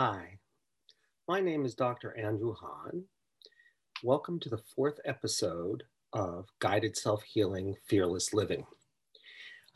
Hi, 0.00 0.38
my 1.26 1.40
name 1.40 1.64
is 1.64 1.74
Dr. 1.74 2.16
Andrew 2.16 2.54
Hahn. 2.54 3.02
Welcome 4.04 4.38
to 4.38 4.48
the 4.48 4.62
fourth 4.76 5.00
episode 5.04 5.82
of 6.12 6.46
Guided 6.60 6.96
Self 6.96 7.24
Healing 7.24 7.74
Fearless 7.88 8.32
Living. 8.32 8.64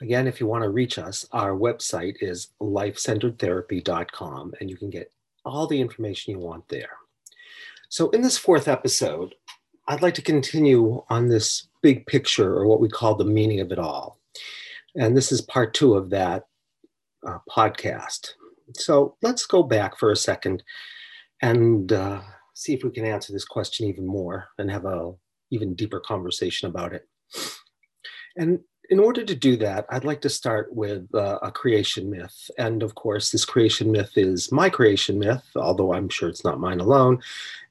Again, 0.00 0.28
if 0.28 0.40
you 0.40 0.46
want 0.46 0.62
to 0.62 0.70
reach 0.70 0.96
us, 0.96 1.26
our 1.32 1.58
website 1.58 2.18
is 2.20 2.50
lifecenteredtherapy.com 2.60 4.52
and 4.60 4.70
you 4.70 4.76
can 4.76 4.90
get 4.90 5.10
all 5.44 5.66
the 5.66 5.80
information 5.80 6.30
you 6.30 6.38
want 6.38 6.68
there. 6.68 6.98
So, 7.88 8.08
in 8.10 8.22
this 8.22 8.38
fourth 8.38 8.68
episode, 8.68 9.34
I'd 9.88 10.02
like 10.02 10.14
to 10.14 10.22
continue 10.22 11.02
on 11.10 11.26
this 11.26 11.66
big 11.82 12.06
picture 12.06 12.54
or 12.54 12.68
what 12.68 12.80
we 12.80 12.88
call 12.88 13.16
the 13.16 13.24
meaning 13.24 13.58
of 13.58 13.72
it 13.72 13.80
all. 13.80 14.20
And 14.94 15.16
this 15.16 15.32
is 15.32 15.40
part 15.40 15.74
two 15.74 15.94
of 15.94 16.10
that 16.10 16.46
uh, 17.26 17.38
podcast. 17.50 18.34
So 18.74 19.16
let's 19.22 19.46
go 19.46 19.62
back 19.62 19.98
for 19.98 20.10
a 20.10 20.16
second 20.16 20.62
and 21.40 21.92
uh, 21.92 22.20
see 22.54 22.74
if 22.74 22.84
we 22.84 22.90
can 22.90 23.04
answer 23.04 23.32
this 23.32 23.44
question 23.44 23.86
even 23.86 24.06
more 24.06 24.48
and 24.58 24.70
have 24.70 24.84
a 24.84 25.12
even 25.50 25.74
deeper 25.74 26.00
conversation 26.00 26.68
about 26.68 26.94
it. 26.94 27.06
And 28.36 28.60
in 28.90 28.98
order 28.98 29.24
to 29.24 29.34
do 29.34 29.56
that, 29.56 29.86
I'd 29.90 30.04
like 30.04 30.20
to 30.22 30.28
start 30.28 30.74
with 30.74 31.08
uh, 31.14 31.38
a 31.42 31.50
creation 31.50 32.10
myth. 32.10 32.50
And 32.58 32.82
of 32.82 32.94
course, 32.94 33.30
this 33.30 33.44
creation 33.44 33.90
myth 33.92 34.12
is 34.16 34.50
my 34.50 34.68
creation 34.68 35.18
myth, 35.18 35.44
although 35.56 35.94
I'm 35.94 36.08
sure 36.08 36.28
it's 36.28 36.44
not 36.44 36.60
mine 36.60 36.80
alone. 36.80 37.22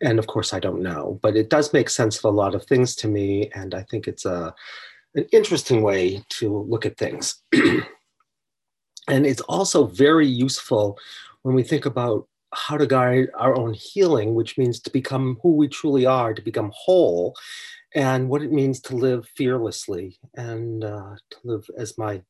And 0.02 0.20
of 0.20 0.28
course, 0.28 0.54
I 0.54 0.60
don't 0.60 0.82
know, 0.82 1.20
but 1.22 1.36
it 1.36 1.50
does 1.50 1.74
make 1.74 1.90
sense 1.90 2.18
of 2.18 2.26
a 2.26 2.30
lot 2.30 2.56
of 2.56 2.66
things 2.66 2.96
to 2.98 3.08
me. 3.08 3.50
And 3.54 3.76
I 3.76 3.84
think 3.84 4.08
it's 4.08 4.26
a, 4.26 4.54
an 5.16 5.26
interesting 5.32 5.82
way 5.82 6.24
to 6.30 6.66
look 6.68 6.86
at 6.86 6.98
things. 6.98 7.44
And 9.08 9.26
it's 9.26 9.42
also 9.42 9.86
very 9.86 10.28
useful 10.28 10.98
when 11.42 11.56
we 11.56 11.64
think 11.64 11.86
about 11.86 12.28
how 12.54 12.78
to 12.78 12.86
guide 12.86 13.30
our 13.36 13.58
own 13.58 13.74
healing, 13.74 14.34
which 14.36 14.58
means 14.58 14.80
to 14.82 14.90
become 14.90 15.38
who 15.42 15.56
we 15.56 15.68
truly 15.68 16.06
are, 16.06 16.34
to 16.34 16.42
become 16.42 16.72
whole, 16.76 17.36
and 17.96 18.30
what 18.30 18.42
it 18.42 18.52
means 18.52 18.80
to 18.82 18.96
live 18.96 19.28
fearlessly 19.36 20.18
and 20.36 20.84
uh, 20.84 21.16
to 21.30 21.38
live, 21.44 21.66
as 21.78 21.98
my 21.98 22.22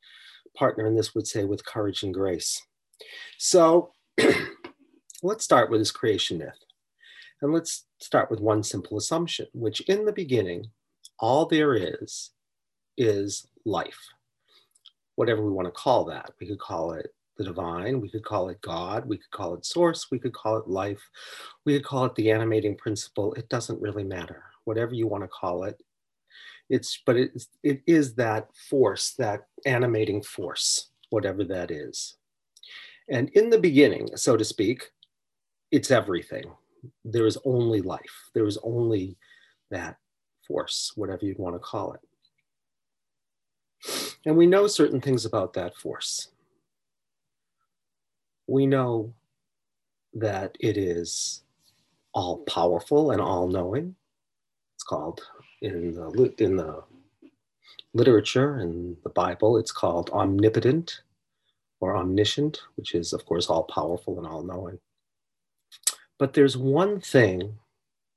partner 0.56 0.86
in 0.86 0.96
this 0.96 1.16
would 1.16 1.28
say, 1.28 1.44
with 1.44 1.66
courage 1.66 2.04
and 2.04 2.14
grace. 2.14 2.62
So 3.38 3.94
let's 5.24 5.44
start 5.44 5.70
with 5.70 5.82
this 5.82 5.92
creation 5.92 6.38
myth. 6.38 6.58
And 7.42 7.52
let's 7.52 7.86
start 8.00 8.30
with 8.30 8.40
one 8.40 8.62
simple 8.62 8.98
assumption, 8.98 9.48
which 9.54 9.82
in 9.82 10.06
the 10.06 10.12
beginning, 10.12 10.68
all 11.20 11.48
there 11.48 11.74
is 11.74 12.32
is 12.98 13.48
life 13.66 14.12
whatever 15.22 15.46
we 15.46 15.52
want 15.52 15.68
to 15.68 15.72
call 15.72 16.04
that. 16.04 16.32
We 16.40 16.48
could 16.48 16.58
call 16.58 16.94
it 16.94 17.14
the 17.38 17.44
divine, 17.44 18.02
we 18.02 18.10
could 18.10 18.26
call 18.26 18.50
it 18.50 18.60
God, 18.62 19.08
we 19.08 19.18
could 19.18 19.30
call 19.30 19.54
it 19.54 19.64
source, 19.64 20.08
we 20.10 20.18
could 20.18 20.34
call 20.34 20.58
it 20.58 20.68
life, 20.68 21.00
we 21.64 21.74
could 21.74 21.86
call 21.86 22.06
it 22.06 22.16
the 22.16 22.32
animating 22.32 22.76
principle. 22.76 23.32
It 23.36 23.48
doesn't 23.48 23.80
really 23.80 24.04
matter. 24.04 24.42
Whatever 24.64 24.96
you 24.96 25.06
want 25.06 25.24
to 25.24 25.28
call 25.28 25.66
it, 25.66 25.80
it's 26.72 27.04
but 27.06 27.18
it, 27.18 27.46
it 27.62 27.84
is 27.86 28.16
that 28.16 28.48
force, 28.68 29.12
that 29.20 29.42
animating 29.68 30.24
force, 30.24 30.90
whatever 31.12 31.44
that 31.44 31.70
is. 31.70 32.18
And 33.08 33.30
in 33.36 33.52
the 33.52 33.60
beginning, 33.60 34.18
so 34.18 34.36
to 34.36 34.44
speak, 34.44 34.90
it's 35.70 35.92
everything. 35.92 36.46
There 37.06 37.28
is 37.28 37.38
only 37.46 37.84
life. 37.84 38.32
There 38.34 38.48
is 38.48 38.58
only 38.64 39.18
that 39.70 39.98
force, 40.48 40.94
whatever 40.96 41.28
you'd 41.28 41.38
want 41.38 41.54
to 41.54 41.60
call 41.60 41.94
it. 41.94 42.02
And 44.26 44.38
we 44.38 44.46
know 44.46 44.68
certain 44.68 45.02
things 45.02 45.26
about 45.26 45.54
that 45.54 45.76
force. 45.76 46.30
We 48.48 48.68
know 48.68 49.14
that 50.14 50.58
it 50.60 50.78
is 50.78 51.44
all 52.14 52.40
powerful 52.40 53.12
and 53.12 53.22
all 53.22 53.48
knowing. 53.48 53.96
It's 54.76 54.84
called 54.84 55.22
in 55.62 55.94
the, 55.96 56.34
in 56.38 56.56
the 56.56 56.84
literature 57.94 58.58
and 58.58 58.96
the 59.04 59.10
Bible, 59.10 59.58
it's 59.58 59.72
called 59.72 60.10
omnipotent 60.12 61.02
or 61.80 61.98
omniscient, 61.98 62.60
which 62.76 62.94
is, 62.96 63.14
of 63.14 63.26
course, 63.26 63.48
all 63.48 63.64
powerful 63.64 64.18
and 64.18 64.28
all 64.28 64.44
knowing. 64.44 64.80
But 66.20 66.34
there's 66.34 66.58
one 66.58 67.02
thing 67.02 67.58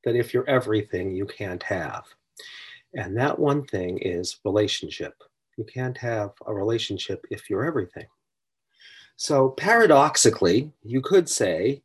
that 0.05 0.17
if 0.17 0.35
you're 0.35 0.49
everything, 0.49 1.15
you 1.15 1.27
can't 1.27 1.63
have. 1.63 2.05
And 2.95 3.17
that 3.17 3.39
one 3.39 3.65
thing 3.65 3.99
is 3.99 4.39
relationship. 4.45 5.15
You 5.57 5.65
can't 5.65 5.97
have 5.99 6.33
a 6.47 6.55
relationship 6.55 7.25
if 7.31 7.49
you're 7.49 7.65
everything. 7.65 8.07
So, 9.17 9.51
paradoxically, 9.51 10.73
you 10.83 11.01
could 11.01 11.29
say 11.29 11.83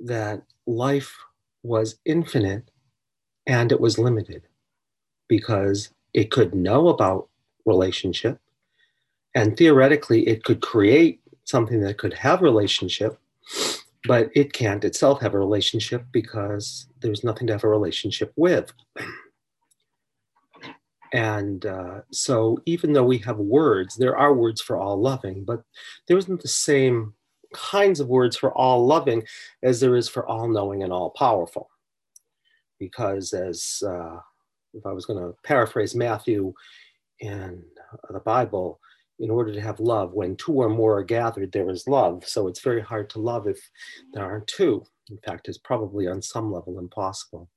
that 0.00 0.42
life 0.66 1.16
was 1.62 1.96
infinite 2.04 2.70
and 3.46 3.72
it 3.72 3.80
was 3.80 3.98
limited 3.98 4.42
because 5.28 5.90
it 6.12 6.30
could 6.30 6.54
know 6.54 6.88
about 6.88 7.28
relationship 7.64 8.38
and 9.34 9.56
theoretically 9.56 10.26
it 10.28 10.44
could 10.44 10.60
create 10.60 11.20
something 11.44 11.80
that 11.80 11.98
could 11.98 12.12
have 12.12 12.42
relationship 12.42 13.18
but 14.04 14.30
it 14.34 14.52
can't 14.52 14.84
itself 14.84 15.20
have 15.20 15.34
a 15.34 15.38
relationship 15.38 16.04
because 16.10 16.88
there's 17.00 17.22
nothing 17.22 17.46
to 17.46 17.52
have 17.52 17.64
a 17.64 17.68
relationship 17.68 18.32
with 18.36 18.72
and 21.12 21.66
uh, 21.66 22.00
so, 22.10 22.58
even 22.64 22.92
though 22.92 23.04
we 23.04 23.18
have 23.18 23.38
words, 23.38 23.96
there 23.96 24.16
are 24.16 24.32
words 24.32 24.62
for 24.62 24.76
all 24.76 24.98
loving, 25.00 25.44
but 25.44 25.62
there 26.08 26.16
isn't 26.16 26.40
the 26.40 26.48
same 26.48 27.14
kinds 27.52 28.00
of 28.00 28.08
words 28.08 28.34
for 28.34 28.50
all 28.56 28.86
loving 28.86 29.22
as 29.62 29.78
there 29.78 29.94
is 29.94 30.08
for 30.08 30.26
all 30.26 30.48
knowing 30.48 30.82
and 30.82 30.92
all 30.92 31.10
powerful. 31.10 31.68
Because, 32.78 33.34
as 33.34 33.82
uh, 33.86 34.18
if 34.72 34.86
I 34.86 34.92
was 34.92 35.04
going 35.04 35.22
to 35.22 35.36
paraphrase 35.44 35.94
Matthew 35.94 36.54
in 37.20 37.62
the 38.10 38.20
Bible, 38.20 38.80
in 39.18 39.30
order 39.30 39.52
to 39.52 39.60
have 39.60 39.80
love, 39.80 40.14
when 40.14 40.34
two 40.36 40.52
or 40.52 40.70
more 40.70 40.98
are 40.98 41.04
gathered, 41.04 41.52
there 41.52 41.70
is 41.70 41.86
love. 41.86 42.26
So 42.26 42.48
it's 42.48 42.60
very 42.60 42.80
hard 42.80 43.10
to 43.10 43.20
love 43.20 43.46
if 43.46 43.60
there 44.14 44.24
aren't 44.24 44.46
two. 44.46 44.82
In 45.10 45.18
fact, 45.18 45.48
it's 45.48 45.58
probably 45.58 46.08
on 46.08 46.22
some 46.22 46.50
level 46.50 46.78
impossible. 46.78 47.50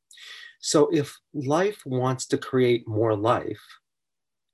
So 0.59 0.89
if 0.91 1.17
life 1.33 1.81
wants 1.85 2.25
to 2.27 2.37
create 2.37 2.87
more 2.87 3.15
life 3.15 3.61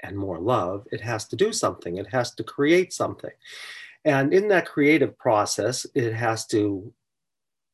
and 0.02 0.18
more 0.18 0.40
love, 0.40 0.86
it 0.92 1.02
has 1.02 1.28
to 1.30 1.36
do 1.36 1.54
something, 1.54 1.98
it 1.98 2.08
has 2.08 2.34
to 2.36 2.44
create 2.44 2.94
something. 2.94 3.32
And 4.04 4.34
in 4.34 4.48
that 4.48 4.68
creative 4.68 5.18
process, 5.18 5.86
it 5.94 6.14
has 6.14 6.48
to 6.48 6.94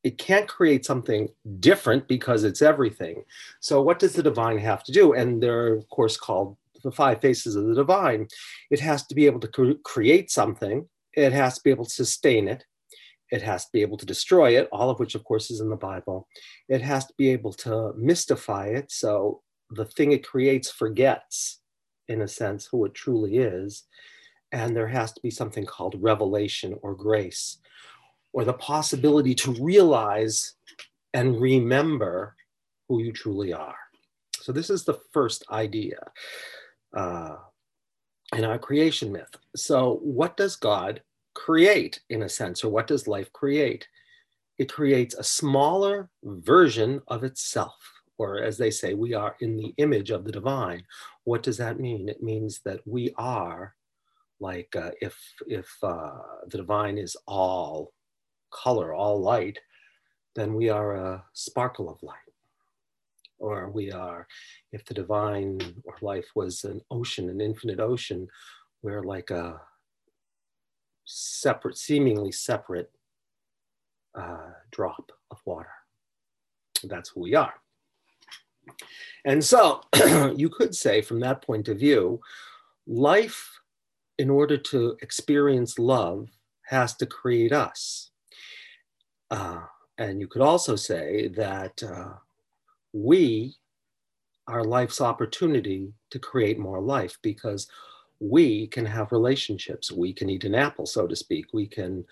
it 0.04 0.18
can't 0.18 0.48
create 0.48 0.86
something 0.86 1.28
different 1.60 2.08
because 2.08 2.44
it's 2.44 2.62
everything. 2.62 3.24
So, 3.60 3.82
what 3.82 4.00
does 4.00 4.14
the 4.14 4.24
divine 4.24 4.58
have 4.60 4.84
to 4.86 4.92
do? 4.92 5.14
And 5.14 5.44
they're, 5.44 5.74
of 5.74 5.90
course, 5.90 6.16
called 6.16 6.56
the 6.84 6.92
five 6.92 7.20
faces 7.20 7.56
of 7.56 7.66
the 7.66 7.76
divine. 7.76 8.28
It 8.70 8.80
has 8.80 9.06
to 9.08 9.16
be 9.16 9.26
able 9.26 9.42
to 9.42 9.80
create 9.84 10.32
something, 10.32 10.88
it 11.14 11.34
has 11.34 11.56
to 11.56 11.64
be 11.64 11.72
able 11.72 11.86
to 11.86 11.92
sustain 11.92 12.48
it, 12.48 12.64
it 13.32 13.42
has 13.42 13.66
to 13.66 13.72
be 13.74 13.82
able 13.82 13.98
to 13.98 14.06
destroy 14.06 14.58
it, 14.58 14.70
all 14.72 14.90
of 14.90 15.00
which, 15.00 15.16
of 15.16 15.24
course, 15.24 15.52
is 15.52 15.60
in 15.60 15.70
the 15.70 15.76
Bible. 15.76 16.28
It 16.70 16.82
has 16.82 17.06
to 17.08 17.14
be 17.18 17.30
able 17.30 17.54
to 17.54 17.94
mystify 17.98 18.68
it. 18.68 18.92
So 18.92 19.42
the 19.70 19.86
thing 19.86 20.12
it 20.12 20.26
creates 20.26 20.72
forgets, 20.72 21.60
in 22.08 22.22
a 22.22 22.28
sense, 22.28 22.68
who 22.72 22.86
it 22.86 22.94
truly 22.94 23.38
is. 23.38 23.84
And 24.52 24.76
there 24.76 24.88
has 24.88 25.12
to 25.14 25.22
be 25.22 25.30
something 25.30 25.66
called 25.66 25.96
revelation 26.00 26.78
or 26.82 26.96
grace, 26.96 27.58
or 28.32 28.46
the 28.46 28.54
possibility 28.54 29.36
to 29.36 29.52
realize 29.54 30.54
and 31.14 31.42
remember 31.42 32.36
who 32.88 33.02
you 33.02 33.12
truly 33.12 33.52
are. 33.52 33.76
So, 34.40 34.54
this 34.54 34.70
is 34.70 34.86
the 34.86 35.00
first 35.12 35.44
idea 35.52 36.00
uh, 36.96 37.36
in 38.34 38.46
our 38.46 38.58
creation 38.58 39.12
myth. 39.12 39.36
So, 39.58 40.00
what 40.02 40.38
does 40.38 40.56
God 40.56 41.02
create 41.48 42.02
in 42.10 42.24
a 42.24 42.30
sense, 42.42 42.62
or 42.62 42.70
what 42.70 42.88
does 42.88 43.08
life 43.08 43.32
create? 43.32 43.88
It 44.58 44.70
creates 44.80 45.16
a 45.16 45.24
smaller 45.24 46.10
version 46.22 47.02
of 47.08 47.24
itself, 47.24 47.80
or 48.18 48.44
as 48.44 48.58
they 48.58 48.70
say, 48.70 48.90
we 48.94 49.14
are 49.14 49.34
in 49.40 49.56
the 49.56 49.74
image 49.78 50.12
of 50.12 50.26
the 50.26 50.32
divine. 50.40 50.84
What 51.24 51.44
does 51.44 51.58
that 51.58 51.80
mean? 51.80 52.10
It 52.10 52.22
means 52.22 52.60
that 52.66 52.82
we 52.86 53.14
are 53.18 53.76
like 54.42 54.76
uh, 54.76 54.92
if 55.00 55.16
if 55.60 55.70
uh, 55.82 56.20
the 56.52 56.58
divine 56.58 56.98
is 56.98 57.16
all 57.26 57.94
color, 58.64 58.94
all 58.94 59.22
light, 59.22 59.58
then 60.36 60.54
we 60.54 60.68
are 60.70 60.92
a 60.96 61.24
sparkle 61.32 61.90
of 61.90 62.04
light. 62.04 62.32
Or 63.40 63.70
we 63.70 63.86
are, 63.92 64.28
if 64.76 64.84
the 64.84 64.96
divine 65.04 65.60
or 65.86 65.96
life 66.02 66.30
was 66.36 66.66
an 66.66 66.82
ocean, 66.92 67.30
an 67.30 67.40
infinite 67.40 67.80
ocean, 67.80 68.28
we're 68.82 69.04
like 69.16 69.30
a 69.32 69.62
separate, 71.08 71.78
seemingly 71.78 72.32
separate 72.32 72.92
uh, 74.14 74.52
drop 74.72 75.12
of 75.32 75.40
water. 75.46 75.72
That's 76.84 77.10
who 77.10 77.22
we 77.22 77.34
are. 77.34 77.54
And 79.26 79.44
so 79.44 79.82
you 80.36 80.50
could 80.50 80.76
say, 80.76 81.02
from 81.02 81.20
that 81.22 81.42
point 81.42 81.68
of 81.70 81.80
view, 81.80 82.20
life, 82.86 83.60
in 84.18 84.30
order 84.30 84.58
to 84.58 84.98
experience 85.02 85.80
love, 85.80 86.28
has 86.64 86.96
to 86.96 87.06
create 87.06 87.54
us. 87.54 88.12
Uh, 89.32 89.62
and 89.98 90.20
you 90.20 90.28
could 90.28 90.42
also 90.42 90.76
say 90.76 91.30
that 91.30 91.82
uh, 91.84 92.14
we 92.94 93.56
are 94.48 94.64
life's 94.64 95.02
opportunity 95.02 95.94
to 96.10 96.20
create 96.20 96.60
more 96.60 96.82
life 96.82 97.18
because 97.22 97.68
we 98.20 98.68
can 98.68 98.86
have 98.86 99.12
relationships. 99.12 99.92
We 99.92 100.14
can 100.14 100.30
eat 100.30 100.44
an 100.44 100.56
apple, 100.56 100.86
so 100.86 101.08
to 101.08 101.16
speak. 101.16 101.48
We 101.54 101.68
can 101.68 102.06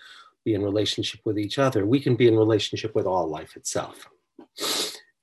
be 0.44 0.54
in 0.54 0.62
relationship 0.62 1.20
with 1.24 1.38
each 1.38 1.58
other. 1.58 1.84
We 1.86 2.00
can 2.00 2.14
be 2.14 2.28
in 2.28 2.36
relationship 2.36 2.94
with 2.94 3.06
all 3.06 3.28
life 3.28 3.56
itself. 3.56 4.08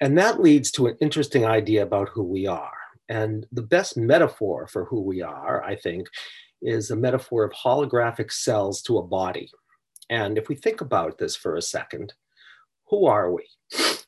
And 0.02 0.18
that 0.18 0.42
leads 0.42 0.70
to 0.72 0.88
an 0.88 0.98
interesting 1.00 1.46
idea 1.46 1.84
about 1.84 2.10
who 2.10 2.24
we 2.24 2.46
are. 2.46 2.74
And 3.10 3.46
the 3.52 3.62
best 3.62 3.96
metaphor 3.96 4.68
for 4.68 4.86
who 4.86 5.02
we 5.02 5.22
are, 5.22 5.64
I 5.64 5.76
think, 5.76 6.08
is 6.62 6.92
a 6.92 6.96
metaphor 6.96 7.44
of 7.44 7.54
holographic 7.54 8.32
cells 8.32 8.82
to 8.84 8.98
a 8.98 9.04
body. 9.04 9.50
And 10.10 10.38
if 10.38 10.50
we 10.50 10.56
think 10.56 10.82
about 10.82 11.18
this 11.18 11.36
for 11.36 11.56
a 11.56 11.62
second, 11.62 12.14
who 12.88 13.06
are 13.06 13.32
we? 13.32 13.44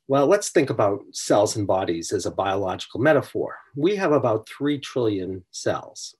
Well, 0.08 0.28
let's 0.28 0.50
think 0.50 0.70
about 0.70 1.04
cells 1.14 1.56
and 1.56 1.66
bodies 1.66 2.12
as 2.12 2.26
a 2.26 2.32
biological 2.32 3.00
metaphor. 3.00 3.58
We 3.76 3.96
have 3.96 4.12
about 4.12 4.48
3 4.50 4.80
trillion 4.80 5.44
cells. 5.52 6.16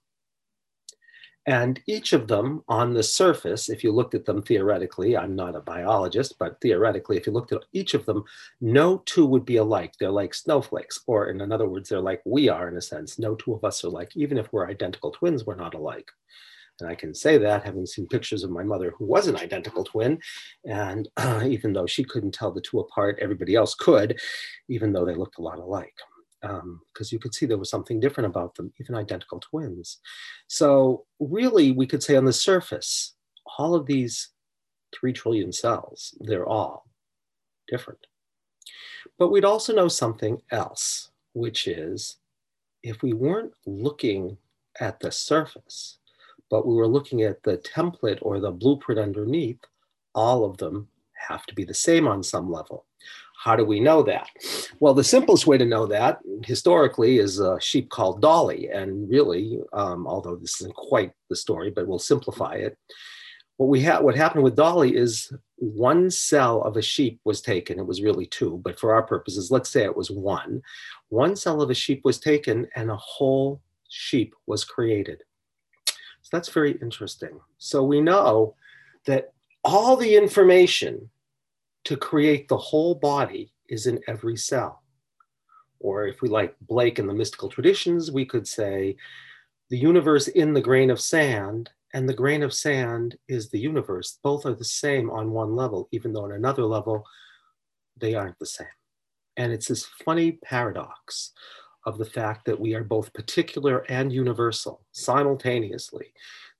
And 1.46 1.80
each 1.86 2.12
of 2.12 2.26
them 2.26 2.64
on 2.68 2.92
the 2.92 3.04
surface, 3.04 3.68
if 3.68 3.84
you 3.84 3.92
looked 3.92 4.14
at 4.14 4.24
them 4.24 4.42
theoretically, 4.42 5.16
I'm 5.16 5.36
not 5.36 5.54
a 5.54 5.60
biologist, 5.60 6.34
but 6.40 6.60
theoretically, 6.60 7.16
if 7.16 7.26
you 7.26 7.32
looked 7.32 7.52
at 7.52 7.64
each 7.72 7.94
of 7.94 8.04
them, 8.04 8.24
no 8.60 8.98
two 9.06 9.24
would 9.26 9.44
be 9.44 9.58
alike. 9.58 9.94
They're 9.98 10.10
like 10.10 10.34
snowflakes, 10.34 11.00
or 11.06 11.28
in 11.28 11.52
other 11.52 11.68
words, 11.68 11.88
they're 11.88 12.00
like 12.00 12.20
we 12.26 12.48
are 12.48 12.68
in 12.68 12.76
a 12.76 12.82
sense. 12.82 13.18
No 13.20 13.36
two 13.36 13.54
of 13.54 13.64
us 13.64 13.84
are 13.84 13.90
like, 13.90 14.16
even 14.16 14.38
if 14.38 14.52
we're 14.52 14.68
identical 14.68 15.12
twins, 15.12 15.46
we're 15.46 15.54
not 15.54 15.74
alike. 15.74 16.10
And 16.80 16.90
I 16.90 16.96
can 16.96 17.14
say 17.14 17.38
that 17.38 17.64
having 17.64 17.86
seen 17.86 18.08
pictures 18.08 18.42
of 18.42 18.50
my 18.50 18.64
mother 18.64 18.92
who 18.98 19.06
was 19.06 19.28
an 19.28 19.36
identical 19.36 19.84
twin. 19.84 20.18
And 20.64 21.08
uh, 21.16 21.42
even 21.46 21.72
though 21.72 21.86
she 21.86 22.02
couldn't 22.02 22.34
tell 22.34 22.50
the 22.50 22.60
two 22.60 22.80
apart, 22.80 23.18
everybody 23.20 23.54
else 23.54 23.74
could, 23.74 24.20
even 24.68 24.92
though 24.92 25.04
they 25.04 25.14
looked 25.14 25.38
a 25.38 25.42
lot 25.42 25.60
alike 25.60 25.94
because 26.42 26.60
um, 26.62 26.80
you 27.10 27.18
could 27.18 27.34
see 27.34 27.46
there 27.46 27.58
was 27.58 27.70
something 27.70 28.00
different 28.00 28.26
about 28.26 28.54
them, 28.54 28.72
even 28.78 28.94
identical 28.94 29.40
twins. 29.40 29.98
So, 30.48 31.04
really, 31.18 31.72
we 31.72 31.86
could 31.86 32.02
say 32.02 32.16
on 32.16 32.24
the 32.24 32.32
surface, 32.32 33.14
all 33.58 33.74
of 33.74 33.86
these 33.86 34.30
three 34.94 35.12
trillion 35.12 35.52
cells, 35.52 36.14
they're 36.20 36.46
all 36.46 36.86
different. 37.68 38.06
But 39.18 39.30
we'd 39.30 39.44
also 39.44 39.74
know 39.74 39.88
something 39.88 40.40
else, 40.50 41.10
which 41.32 41.66
is 41.66 42.18
if 42.82 43.02
we 43.02 43.12
weren't 43.12 43.52
looking 43.66 44.36
at 44.80 45.00
the 45.00 45.10
surface, 45.10 45.98
but 46.50 46.66
we 46.66 46.74
were 46.74 46.86
looking 46.86 47.22
at 47.22 47.42
the 47.42 47.58
template 47.58 48.18
or 48.22 48.40
the 48.40 48.50
blueprint 48.50 49.00
underneath, 49.00 49.60
all 50.14 50.44
of 50.44 50.56
them 50.58 50.88
have 51.28 51.46
to 51.46 51.54
be 51.54 51.64
the 51.64 51.74
same 51.74 52.06
on 52.06 52.22
some 52.22 52.50
level. 52.50 52.84
How 53.46 53.54
do 53.54 53.64
we 53.64 53.78
know 53.78 54.02
that? 54.02 54.28
Well, 54.80 54.92
the 54.92 55.04
simplest 55.04 55.46
way 55.46 55.56
to 55.56 55.64
know 55.64 55.86
that 55.86 56.18
historically 56.44 57.18
is 57.18 57.38
a 57.38 57.60
sheep 57.60 57.90
called 57.90 58.20
Dolly. 58.20 58.70
And 58.70 59.08
really, 59.08 59.60
um, 59.72 60.04
although 60.04 60.34
this 60.34 60.60
isn't 60.60 60.74
quite 60.74 61.12
the 61.30 61.36
story, 61.36 61.70
but 61.70 61.86
we'll 61.86 62.00
simplify 62.00 62.54
it. 62.54 62.76
What 63.56 63.68
we 63.68 63.82
had, 63.82 64.00
what 64.00 64.16
happened 64.16 64.42
with 64.42 64.56
Dolly 64.56 64.96
is 64.96 65.32
one 65.58 66.10
cell 66.10 66.60
of 66.62 66.76
a 66.76 66.82
sheep 66.82 67.20
was 67.22 67.40
taken. 67.40 67.78
It 67.78 67.86
was 67.86 68.02
really 68.02 68.26
two, 68.26 68.60
but 68.64 68.80
for 68.80 68.92
our 68.92 69.04
purposes, 69.04 69.52
let's 69.52 69.70
say 69.70 69.84
it 69.84 69.96
was 69.96 70.10
one. 70.10 70.60
One 71.10 71.36
cell 71.36 71.62
of 71.62 71.70
a 71.70 71.74
sheep 71.74 72.00
was 72.02 72.18
taken, 72.18 72.66
and 72.74 72.90
a 72.90 72.96
whole 72.96 73.60
sheep 73.88 74.34
was 74.48 74.64
created. 74.64 75.22
So 75.86 76.30
that's 76.32 76.48
very 76.48 76.72
interesting. 76.82 77.38
So 77.58 77.84
we 77.84 78.00
know 78.00 78.56
that 79.04 79.32
all 79.62 79.94
the 79.96 80.16
information 80.16 81.10
to 81.86 81.96
create 81.96 82.48
the 82.48 82.56
whole 82.56 82.96
body 82.96 83.52
is 83.68 83.86
in 83.86 84.00
every 84.08 84.36
cell. 84.36 84.82
Or 85.78 86.06
if 86.08 86.20
we 86.20 86.28
like 86.28 86.56
Blake 86.60 86.98
and 86.98 87.08
the 87.08 87.14
mystical 87.14 87.48
traditions, 87.48 88.10
we 88.10 88.26
could 88.26 88.48
say 88.48 88.96
the 89.70 89.78
universe 89.78 90.26
in 90.26 90.52
the 90.52 90.60
grain 90.60 90.90
of 90.90 91.00
sand 91.00 91.70
and 91.94 92.08
the 92.08 92.14
grain 92.14 92.42
of 92.42 92.52
sand 92.52 93.16
is 93.28 93.50
the 93.50 93.60
universe. 93.60 94.18
Both 94.24 94.46
are 94.46 94.54
the 94.54 94.64
same 94.64 95.10
on 95.10 95.30
one 95.30 95.54
level, 95.54 95.88
even 95.92 96.12
though 96.12 96.24
on 96.24 96.32
another 96.32 96.64
level, 96.64 97.04
they 97.96 98.14
aren't 98.14 98.38
the 98.40 98.46
same. 98.46 98.66
And 99.36 99.52
it's 99.52 99.68
this 99.68 99.86
funny 100.04 100.32
paradox 100.32 101.32
of 101.84 101.98
the 101.98 102.04
fact 102.04 102.46
that 102.46 102.58
we 102.58 102.74
are 102.74 102.82
both 102.82 103.12
particular 103.12 103.84
and 103.88 104.12
universal 104.12 104.84
simultaneously 104.90 106.12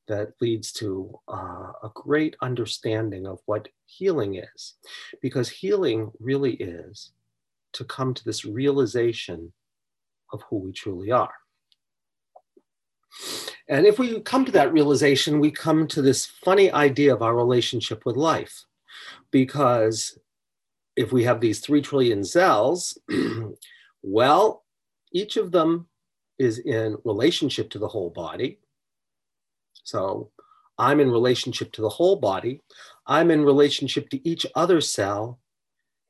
that 0.09 0.33
leads 0.41 0.73
to 0.73 1.19
uh, 1.29 1.73
a 1.83 1.91
great 1.95 2.37
understanding 2.41 3.27
of 3.27 3.41
what 3.47 3.69
healing 3.87 4.37
is. 4.37 4.75
Because 5.21 5.49
healing 5.49 6.13
really 6.21 6.55
is 6.55 7.13
to 7.75 7.85
come 7.85 8.15
to 8.15 8.25
this 8.25 8.45
realization 8.45 9.53
of 10.33 10.43
who 10.49 10.57
we 10.57 10.73
truly 10.73 11.11
are. 11.11 11.35
And 13.69 13.87
if 13.87 13.99
we 13.99 14.21
come 14.21 14.45
to 14.45 14.53
that 14.53 14.73
realization, 14.73 15.41
we 15.41 15.51
come 15.51 15.87
to 15.89 16.03
this 16.03 16.27
funny 16.27 16.71
idea 16.71 17.13
of 17.13 17.23
our 17.23 17.35
relationship 17.35 18.05
with 18.07 18.17
life. 18.17 18.65
Because 19.31 20.19
if 20.95 21.13
we 21.13 21.25
have 21.25 21.41
these 21.41 21.61
three 21.61 21.83
trillion 21.83 22.25
cells, 22.25 22.97
well, 24.03 24.65
each 25.13 25.37
of 25.37 25.51
them 25.51 25.89
is 26.39 26.59
in 26.59 26.97
relationship 27.05 27.71
to 27.71 27.79
the 27.79 27.89
whole 27.89 28.11
body. 28.11 28.59
So 29.87 30.33
I'm 30.79 30.99
in 30.99 31.11
relationship 31.11 31.71
to 31.73 31.83
the 31.83 31.89
whole 31.89 32.17
body. 32.17 32.61
I'm 33.07 33.31
in 33.31 33.45
relationship 33.45 34.11
to 34.11 34.29
each 34.29 34.45
other 34.57 34.81
cell, 34.81 35.39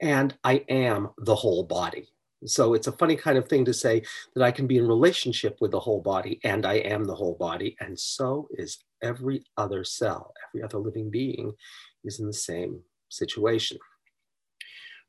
and 0.01 0.35
I 0.43 0.65
am 0.69 1.11
the 1.19 1.35
whole 1.35 1.63
body. 1.63 2.09
So 2.47 2.75
it's 2.75 2.87
a 2.87 2.93
funny 2.93 3.17
kind 3.17 3.37
of 3.37 3.49
thing 3.49 3.65
to 3.67 3.75
say 3.75 4.03
that 4.35 4.43
I 4.43 4.51
can 4.51 4.67
be 4.67 4.79
in 4.79 4.89
relationship 4.89 5.59
with 5.61 5.73
the 5.73 5.81
whole 5.81 6.01
body 6.01 6.39
and 6.45 6.65
I 6.67 6.75
am 6.75 7.05
the 7.05 7.15
whole 7.15 7.35
body. 7.35 7.77
And 7.81 7.99
so 7.99 8.49
is 8.53 8.79
every 9.03 9.45
other 9.57 9.85
cell, 9.85 10.33
every 10.49 10.63
other 10.63 10.79
living 10.79 11.11
being 11.11 11.53
is 12.05 12.21
in 12.21 12.27
the 12.27 12.33
same 12.33 12.81
situation, 13.09 13.79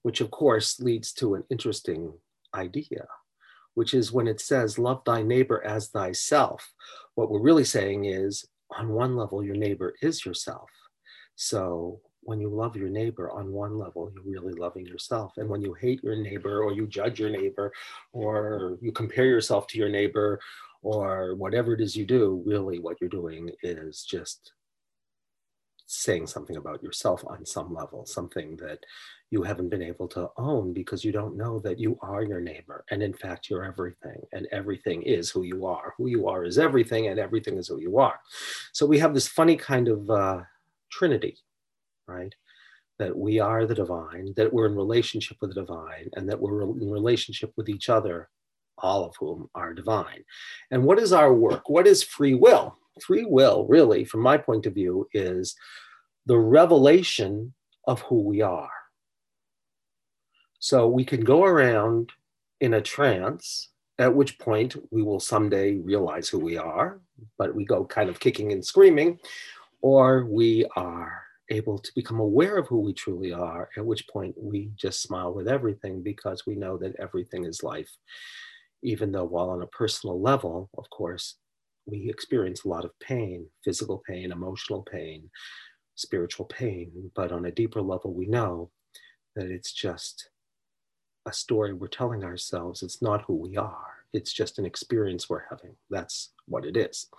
which 0.04 0.22
of 0.22 0.32
course 0.32 0.80
leads 0.80 1.12
to 1.14 1.36
an 1.36 1.44
interesting 1.50 2.14
idea, 2.56 3.06
which 3.76 3.94
is 3.94 4.12
when 4.12 4.28
it 4.28 4.40
says, 4.40 4.80
Love 4.80 5.02
thy 5.06 5.22
neighbor 5.22 5.64
as 5.64 5.90
thyself. 5.90 6.74
What 7.16 7.30
we're 7.30 7.42
really 7.42 7.66
saying 7.66 8.06
is, 8.06 8.46
on 8.72 8.90
one 8.90 9.16
level, 9.16 9.44
your 9.44 9.56
neighbor 9.56 9.94
is 10.02 10.26
yourself. 10.26 10.70
So 11.36 12.02
when 12.22 12.42
you 12.42 12.50
love 12.50 12.76
your 12.76 12.90
neighbor 12.90 13.32
on 13.32 13.52
one 13.52 13.78
level, 13.78 14.12
you're 14.14 14.24
really 14.24 14.54
loving 14.54 14.86
yourself. 14.86 15.34
And 15.38 15.48
when 15.48 15.62
you 15.62 15.74
hate 15.74 16.04
your 16.04 16.16
neighbor 16.16 16.62
or 16.62 16.74
you 16.74 16.88
judge 16.88 17.20
your 17.20 17.30
neighbor 17.30 17.72
or 18.12 18.78
you 18.82 18.92
compare 18.92 19.26
yourself 19.26 19.68
to 19.68 19.78
your 19.78 19.90
neighbor 19.90 20.40
or 20.82 21.36
whatever 21.36 21.74
it 21.74 21.82
is 21.82 21.96
you 21.96 22.06
do, 22.06 22.44
really 22.46 22.80
what 22.80 22.98
you're 23.00 23.10
doing 23.10 23.50
is 23.64 24.04
just 24.04 24.52
saying 25.88 26.28
something 26.28 26.58
about 26.58 26.84
yourself 26.84 27.24
on 27.28 27.46
some 27.46 27.74
level, 27.74 28.06
something 28.06 28.58
that 28.58 28.86
you 29.32 29.42
haven't 29.42 29.70
been 29.70 29.82
able 29.82 30.08
to 30.08 30.30
own 30.38 30.74
because 30.74 31.04
you 31.04 31.12
don't 31.12 31.36
know 31.36 31.60
that 31.60 31.80
you 31.80 31.98
are 32.02 32.24
your 32.24 32.42
neighbor. 32.42 32.86
And 32.92 33.02
in 33.02 33.14
fact, 33.14 33.50
you're 33.50 33.64
everything, 33.64 34.22
and 34.34 34.48
everything 34.52 35.02
is 35.02 35.30
who 35.30 35.44
you 35.44 35.66
are. 35.66 35.94
Who 35.98 36.08
you 36.08 36.28
are 36.28 36.44
is 36.44 36.58
everything, 36.60 37.08
and 37.08 37.20
everything 37.20 37.58
is 37.58 37.68
who 37.68 37.80
you 37.80 38.00
are. 38.00 38.20
So 38.74 38.86
we 38.86 39.00
have 39.00 39.14
this 39.14 39.28
funny 39.28 39.56
kind 39.56 39.88
of 39.88 40.10
uh, 40.10 40.42
trinity, 40.92 41.38
right? 42.08 42.36
That 43.00 43.18
we 43.18 43.40
are 43.40 43.66
the 43.66 43.76
divine, 43.76 44.34
that 44.36 44.52
we're 44.52 44.68
in 44.68 44.76
relationship 44.76 45.38
with 45.40 45.54
the 45.54 45.62
divine, 45.62 46.10
and 46.14 46.30
that 46.30 46.40
we're 46.40 46.64
in 46.64 46.92
relationship 46.92 47.54
with 47.56 47.70
each 47.70 47.90
other, 47.90 48.30
all 48.78 49.06
of 49.06 49.16
whom 49.20 49.50
are 49.56 49.74
divine. 49.74 50.24
And 50.72 50.84
what 50.84 51.00
is 51.00 51.14
our 51.14 51.34
work? 51.34 51.70
What 51.70 51.88
is 51.88 52.04
free 52.04 52.34
will? 52.34 52.78
Free 53.02 53.26
will, 53.26 53.66
really, 53.68 54.06
from 54.06 54.22
my 54.22 54.38
point 54.38 54.66
of 54.66 54.74
view, 54.74 55.08
is 55.14 55.56
the 56.26 56.38
revelation 56.38 57.54
of 57.88 58.02
who 58.02 58.22
we 58.22 58.42
are. 58.42 58.70
So 60.60 60.88
we 60.88 61.06
can 61.06 61.22
go 61.22 61.44
around 61.44 62.12
in 62.60 62.74
a 62.74 62.82
trance, 62.82 63.70
at 64.00 64.14
which 64.14 64.38
point 64.40 64.76
we 64.92 65.02
will 65.02 65.20
someday 65.20 65.76
realize 65.76 66.28
who 66.28 66.40
we 66.40 66.58
are, 66.58 67.00
but 67.38 67.56
we 67.56 67.66
go 67.66 67.86
kind 67.86 68.10
of 68.10 68.20
kicking 68.20 68.52
and 68.52 68.66
screaming, 68.66 69.20
or 69.82 70.26
we 70.26 70.66
are 70.76 71.24
able 71.50 71.78
to 71.78 71.92
become 71.96 72.20
aware 72.20 72.58
of 72.58 72.68
who 72.68 72.80
we 72.80 72.94
truly 72.94 73.32
are, 73.32 73.70
at 73.78 73.86
which 73.86 74.08
point 74.08 74.36
we 74.38 74.72
just 74.76 75.02
smile 75.02 75.34
with 75.34 75.48
everything 75.48 76.02
because 76.02 76.46
we 76.46 76.56
know 76.56 76.78
that 76.78 76.96
everything 77.00 77.46
is 77.46 77.64
life. 77.64 77.90
Even 78.84 79.12
though, 79.12 79.24
while 79.24 79.50
on 79.50 79.62
a 79.62 79.68
personal 79.68 80.22
level, 80.22 80.70
of 80.78 80.90
course, 80.90 81.36
we 81.88 82.10
experience 82.10 82.64
a 82.64 82.70
lot 82.70 82.86
of 82.86 82.92
pain 83.00 83.48
physical 83.64 84.04
pain, 84.08 84.32
emotional 84.32 84.84
pain, 84.84 85.30
spiritual 85.96 86.46
pain. 86.46 87.12
But 87.16 87.32
on 87.32 87.46
a 87.46 87.52
deeper 87.52 87.82
level, 87.82 88.14
we 88.14 88.28
know 88.28 88.72
that 89.36 89.50
it's 89.50 89.74
just 89.74 90.30
a 91.26 91.34
story 91.34 91.74
we're 91.74 91.88
telling 91.88 92.24
ourselves. 92.24 92.84
It's 92.84 93.02
not 93.02 93.24
who 93.24 93.36
we 93.36 93.58
are. 93.58 93.88
It's 94.14 94.32
just 94.32 94.58
an 94.58 94.66
experience 94.66 95.30
we're 95.30 95.44
having. 95.50 95.76
That's 95.90 96.32
what 96.48 96.66
it 96.66 96.78
is. 96.78 97.10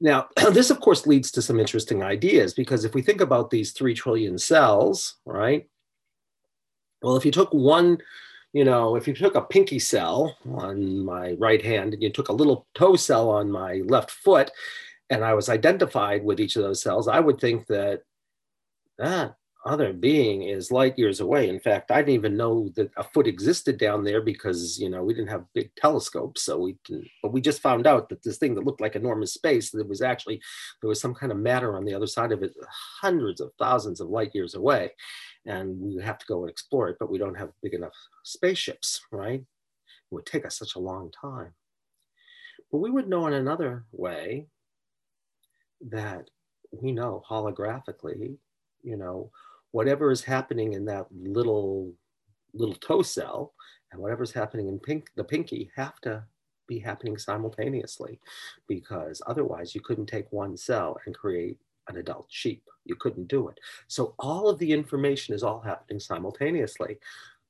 Now, 0.00 0.28
this, 0.52 0.70
of 0.70 0.80
course, 0.80 1.06
leads 1.06 1.30
to 1.32 1.42
some 1.42 1.60
interesting 1.60 2.02
ideas 2.02 2.54
because 2.54 2.84
if 2.84 2.94
we 2.94 3.02
think 3.02 3.20
about 3.20 3.50
these 3.50 3.72
three 3.72 3.94
trillion 3.94 4.38
cells, 4.38 5.16
right, 5.26 5.68
Well, 7.02 7.16
if 7.16 7.26
you 7.26 7.32
took 7.32 7.52
one, 7.52 7.98
you 8.54 8.64
know, 8.64 8.94
if 8.94 9.08
you 9.08 9.14
took 9.14 9.34
a 9.34 9.42
pinky 9.42 9.80
cell 9.80 10.38
on 10.52 11.04
my 11.04 11.32
right 11.32 11.62
hand 11.62 11.92
and 11.92 12.02
you 12.02 12.08
took 12.08 12.28
a 12.28 12.32
little 12.32 12.68
toe 12.74 12.94
cell 12.94 13.28
on 13.28 13.50
my 13.50 13.82
left 13.84 14.12
foot, 14.12 14.50
and 15.10 15.24
I 15.24 15.34
was 15.34 15.48
identified 15.48 16.24
with 16.24 16.40
each 16.40 16.54
of 16.54 16.62
those 16.62 16.80
cells, 16.80 17.08
I 17.08 17.18
would 17.18 17.40
think 17.40 17.66
that 17.66 18.02
that 18.96 19.34
other 19.66 19.92
being 19.92 20.42
is 20.42 20.70
light 20.70 20.96
years 20.98 21.20
away. 21.20 21.48
In 21.48 21.58
fact, 21.58 21.90
I 21.90 21.96
didn't 21.96 22.14
even 22.14 22.36
know 22.36 22.68
that 22.76 22.90
a 22.96 23.02
foot 23.02 23.26
existed 23.26 23.78
down 23.78 24.04
there 24.04 24.20
because 24.20 24.78
you 24.78 24.88
know 24.88 25.02
we 25.02 25.14
didn't 25.14 25.30
have 25.30 25.52
big 25.52 25.74
telescopes. 25.74 26.42
So 26.42 26.58
we, 26.58 26.76
didn't, 26.84 27.08
but 27.22 27.32
we 27.32 27.40
just 27.40 27.60
found 27.60 27.88
out 27.88 28.08
that 28.10 28.22
this 28.22 28.38
thing 28.38 28.54
that 28.54 28.64
looked 28.64 28.80
like 28.80 28.94
enormous 28.94 29.34
space, 29.34 29.70
that 29.70 29.88
was 29.88 30.00
actually 30.00 30.40
there 30.80 30.88
was 30.88 31.00
some 31.00 31.14
kind 31.14 31.32
of 31.32 31.38
matter 31.38 31.76
on 31.76 31.84
the 31.84 31.94
other 31.94 32.06
side 32.06 32.30
of 32.30 32.42
it, 32.42 32.54
hundreds 33.00 33.40
of 33.40 33.50
thousands 33.58 34.00
of 34.00 34.08
light 34.08 34.30
years 34.32 34.54
away, 34.54 34.92
and 35.46 35.78
we 35.80 36.02
have 36.02 36.18
to 36.18 36.26
go 36.26 36.42
and 36.42 36.50
explore 36.50 36.88
it. 36.88 36.96
But 36.98 37.10
we 37.10 37.18
don't 37.18 37.36
have 37.36 37.50
big 37.62 37.74
enough 37.74 37.94
spaceships, 38.22 39.00
right? 39.10 39.40
It 39.40 40.14
would 40.14 40.26
take 40.26 40.46
us 40.46 40.58
such 40.58 40.74
a 40.74 40.80
long 40.80 41.10
time. 41.10 41.52
But 42.70 42.78
we 42.78 42.90
would 42.90 43.08
know 43.08 43.26
in 43.26 43.34
another 43.34 43.84
way 43.92 44.46
that 45.90 46.30
we 46.72 46.92
know 46.92 47.22
holographically, 47.28 48.36
you 48.82 48.96
know, 48.96 49.30
whatever 49.70 50.10
is 50.10 50.22
happening 50.22 50.72
in 50.74 50.84
that 50.86 51.06
little 51.12 51.92
little 52.52 52.76
toe 52.76 53.02
cell 53.02 53.52
and 53.90 54.00
whatever's 54.00 54.30
happening 54.30 54.68
in 54.68 54.78
pink 54.78 55.10
the 55.16 55.24
pinky 55.24 55.70
have 55.74 56.00
to 56.00 56.22
be 56.68 56.78
happening 56.78 57.18
simultaneously 57.18 58.20
because 58.68 59.20
otherwise 59.26 59.74
you 59.74 59.80
couldn't 59.80 60.06
take 60.06 60.30
one 60.32 60.56
cell 60.56 60.96
and 61.04 61.14
create 61.16 61.58
an 61.88 61.96
adult 61.96 62.26
sheep. 62.28 62.64
You 62.84 62.96
couldn't 62.96 63.28
do 63.28 63.48
it. 63.48 63.58
So 63.88 64.14
all 64.18 64.48
of 64.48 64.58
the 64.58 64.72
information 64.72 65.34
is 65.34 65.42
all 65.42 65.60
happening 65.60 66.00
simultaneously. 66.00 66.98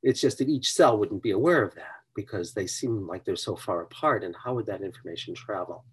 It's 0.03 0.21
just 0.21 0.39
that 0.39 0.49
each 0.49 0.73
cell 0.73 0.99
wouldn't 0.99 1.23
be 1.23 1.33
aware 1.33 1.63
of 1.63 1.75
that 1.75 2.03
because 2.15 2.53
they 2.53 2.67
seem 2.67 3.07
like 3.07 3.25
they're 3.25 3.37
so 3.37 3.57
far 3.57 3.83
apart 3.83 4.23
and 4.23 4.35
how 4.37 4.55
would 4.55 4.67
that 4.67 4.83
information 4.83 5.35
travel? 5.35 5.85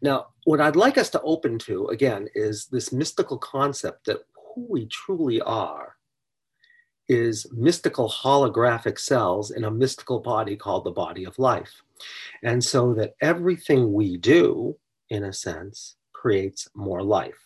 Now, 0.00 0.28
what 0.44 0.60
I'd 0.60 0.76
like 0.76 0.98
us 0.98 1.10
to 1.10 1.20
open 1.22 1.58
to 1.60 1.88
again 1.88 2.28
is 2.34 2.66
this 2.66 2.92
mystical 2.92 3.38
concept 3.38 4.06
that 4.06 4.20
who 4.54 4.66
we 4.68 4.86
truly 4.86 5.40
are 5.40 5.96
is 7.08 7.46
mystical 7.52 8.08
holographic 8.08 8.98
cells 8.98 9.50
in 9.50 9.64
a 9.64 9.70
mystical 9.70 10.20
body 10.20 10.56
called 10.56 10.84
the 10.84 10.90
body 10.90 11.24
of 11.24 11.38
life. 11.38 11.82
And 12.42 12.62
so 12.62 12.94
that 12.94 13.14
everything 13.20 13.92
we 13.92 14.16
do, 14.18 14.76
in 15.08 15.24
a 15.24 15.32
sense, 15.32 15.96
creates 16.20 16.68
more 16.74 17.02
life. 17.02 17.38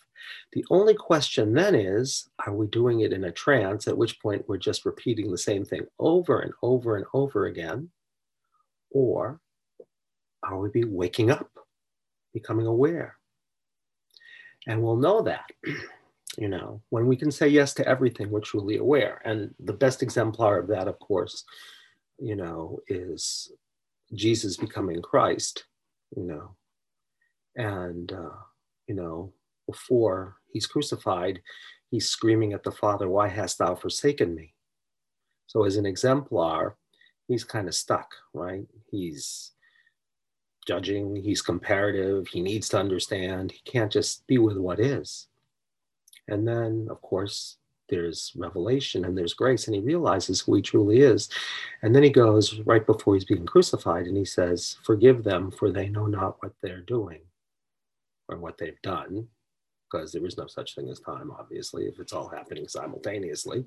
The 0.53 0.65
only 0.69 0.93
question 0.93 1.53
then 1.53 1.75
is 1.75 2.29
are 2.45 2.53
we 2.53 2.67
doing 2.67 3.01
it 3.01 3.13
in 3.13 3.25
a 3.25 3.31
trance, 3.31 3.87
at 3.87 3.97
which 3.97 4.19
point 4.21 4.47
we're 4.47 4.57
just 4.57 4.85
repeating 4.85 5.29
the 5.29 5.37
same 5.37 5.65
thing 5.65 5.85
over 5.99 6.39
and 6.39 6.53
over 6.61 6.95
and 6.95 7.05
over 7.13 7.45
again? 7.45 7.89
Or 8.91 9.39
are 10.43 10.59
we 10.59 10.69
be 10.69 10.85
waking 10.85 11.29
up, 11.31 11.49
becoming 12.33 12.67
aware? 12.67 13.17
And 14.67 14.81
we'll 14.81 14.97
know 14.97 15.21
that 15.23 15.45
you 16.37 16.47
know 16.47 16.81
when 16.89 17.05
we 17.05 17.15
can 17.15 17.31
say 17.31 17.47
yes 17.47 17.73
to 17.75 17.87
everything 17.87 18.29
we're 18.29 18.39
truly 18.39 18.77
aware 18.77 19.21
and 19.23 19.53
the 19.59 19.73
best 19.73 20.01
exemplar 20.01 20.57
of 20.57 20.67
that 20.67 20.87
of 20.87 20.97
course 20.97 21.43
you 22.17 22.35
know 22.35 22.79
is 22.87 23.51
jesus 24.15 24.57
becoming 24.57 24.99
christ 24.99 25.65
you 26.15 26.23
know 26.23 26.55
and 27.55 28.13
uh, 28.13 28.35
you 28.87 28.95
know 28.95 29.31
before 29.67 30.37
he's 30.51 30.67
crucified 30.67 31.41
he's 31.91 32.09
screaming 32.09 32.53
at 32.53 32.63
the 32.63 32.71
father 32.71 33.09
why 33.09 33.27
hast 33.27 33.57
thou 33.57 33.75
forsaken 33.75 34.33
me? 34.35 34.53
So 35.47 35.63
as 35.63 35.77
an 35.77 35.85
exemplar 35.85 36.75
he's 37.27 37.43
kind 37.43 37.67
of 37.67 37.75
stuck 37.75 38.13
right? 38.33 38.65
He's 38.89 39.51
judging 40.67 41.15
he's 41.15 41.41
comparative 41.41 42.27
he 42.27 42.41
needs 42.41 42.69
to 42.69 42.79
understand 42.79 43.51
he 43.51 43.59
can't 43.65 43.91
just 43.91 44.25
be 44.27 44.37
with 44.37 44.57
what 44.57 44.79
is. 44.79 45.27
And 46.27 46.47
then, 46.47 46.87
of 46.89 47.01
course, 47.01 47.57
there's 47.89 48.31
revelation 48.35 49.05
and 49.05 49.17
there's 49.17 49.33
grace, 49.33 49.67
and 49.67 49.75
he 49.75 49.81
realizes 49.81 50.41
who 50.41 50.55
he 50.55 50.61
truly 50.61 51.01
is. 51.01 51.29
And 51.81 51.93
then 51.93 52.03
he 52.03 52.09
goes 52.09 52.59
right 52.61 52.85
before 52.85 53.13
he's 53.13 53.25
being 53.25 53.45
crucified 53.45 54.07
and 54.07 54.17
he 54.17 54.25
says, 54.25 54.77
Forgive 54.83 55.23
them, 55.23 55.51
for 55.51 55.71
they 55.71 55.89
know 55.89 56.05
not 56.05 56.41
what 56.41 56.53
they're 56.61 56.81
doing 56.81 57.21
or 58.29 58.37
what 58.37 58.57
they've 58.57 58.81
done, 58.81 59.27
because 59.91 60.11
there 60.11 60.25
is 60.25 60.37
no 60.37 60.47
such 60.47 60.75
thing 60.75 60.89
as 60.89 60.99
time, 60.99 61.31
obviously, 61.37 61.85
if 61.85 61.99
it's 61.99 62.13
all 62.13 62.29
happening 62.29 62.67
simultaneously, 62.67 63.65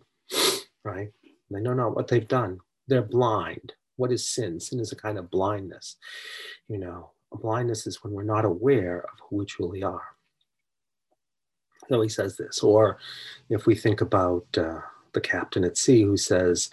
right? 0.85 1.11
They 1.51 1.61
know 1.61 1.75
not 1.75 1.95
what 1.95 2.09
they've 2.09 2.27
done. 2.27 2.59
They're 2.89 3.03
blind. 3.03 3.75
What 3.97 4.13
is 4.13 4.29
sin? 4.29 4.61
Sin 4.61 4.81
is 4.81 4.93
a 4.93 4.97
kind 4.97 5.19
of 5.19 5.31
blindness. 5.31 5.97
You 6.69 6.79
know, 6.79 7.11
a 7.33 7.39
blindness 7.39 7.87
is 7.87 8.03
when 8.03 8.13
we're 8.13 8.23
not 8.25 8.45
aware 8.45 8.99
of 8.99 9.19
who 9.29 9.37
we 9.37 9.47
truly 9.47 9.83
are. 9.83 10.03
So 11.89 12.01
he 12.01 12.09
says 12.09 12.37
this. 12.37 12.63
Or 12.63 12.99
if 13.49 13.67
we 13.67 13.75
think 13.75 14.01
about 14.01 14.47
uh, 14.59 14.81
the 15.13 15.21
captain 15.21 15.65
at 15.65 15.79
sea 15.79 16.03
who 16.03 16.17
says, 16.17 16.71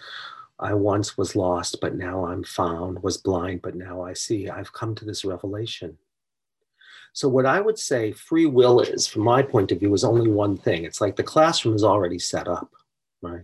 I 0.59 0.73
once 0.73 1.17
was 1.17 1.35
lost, 1.35 1.77
but 1.81 1.95
now 1.95 2.25
I'm 2.25 2.43
found, 2.43 3.03
was 3.03 3.17
blind, 3.17 3.61
but 3.61 3.75
now 3.75 4.01
I 4.01 4.13
see. 4.13 4.49
I've 4.49 4.73
come 4.73 4.95
to 4.95 5.05
this 5.05 5.25
revelation. 5.25 5.97
So, 7.13 7.29
what 7.29 7.45
I 7.45 7.61
would 7.61 7.77
say 7.77 8.11
free 8.11 8.47
will 8.47 8.81
is, 8.81 9.05
from 9.05 9.21
my 9.21 9.43
point 9.43 9.71
of 9.71 9.79
view, 9.79 9.93
is 9.93 10.03
only 10.03 10.29
one 10.29 10.57
thing. 10.57 10.83
It's 10.83 10.99
like 10.99 11.15
the 11.15 11.23
classroom 11.23 11.75
is 11.75 11.83
already 11.83 12.17
set 12.17 12.47
up, 12.47 12.71
right? 13.21 13.43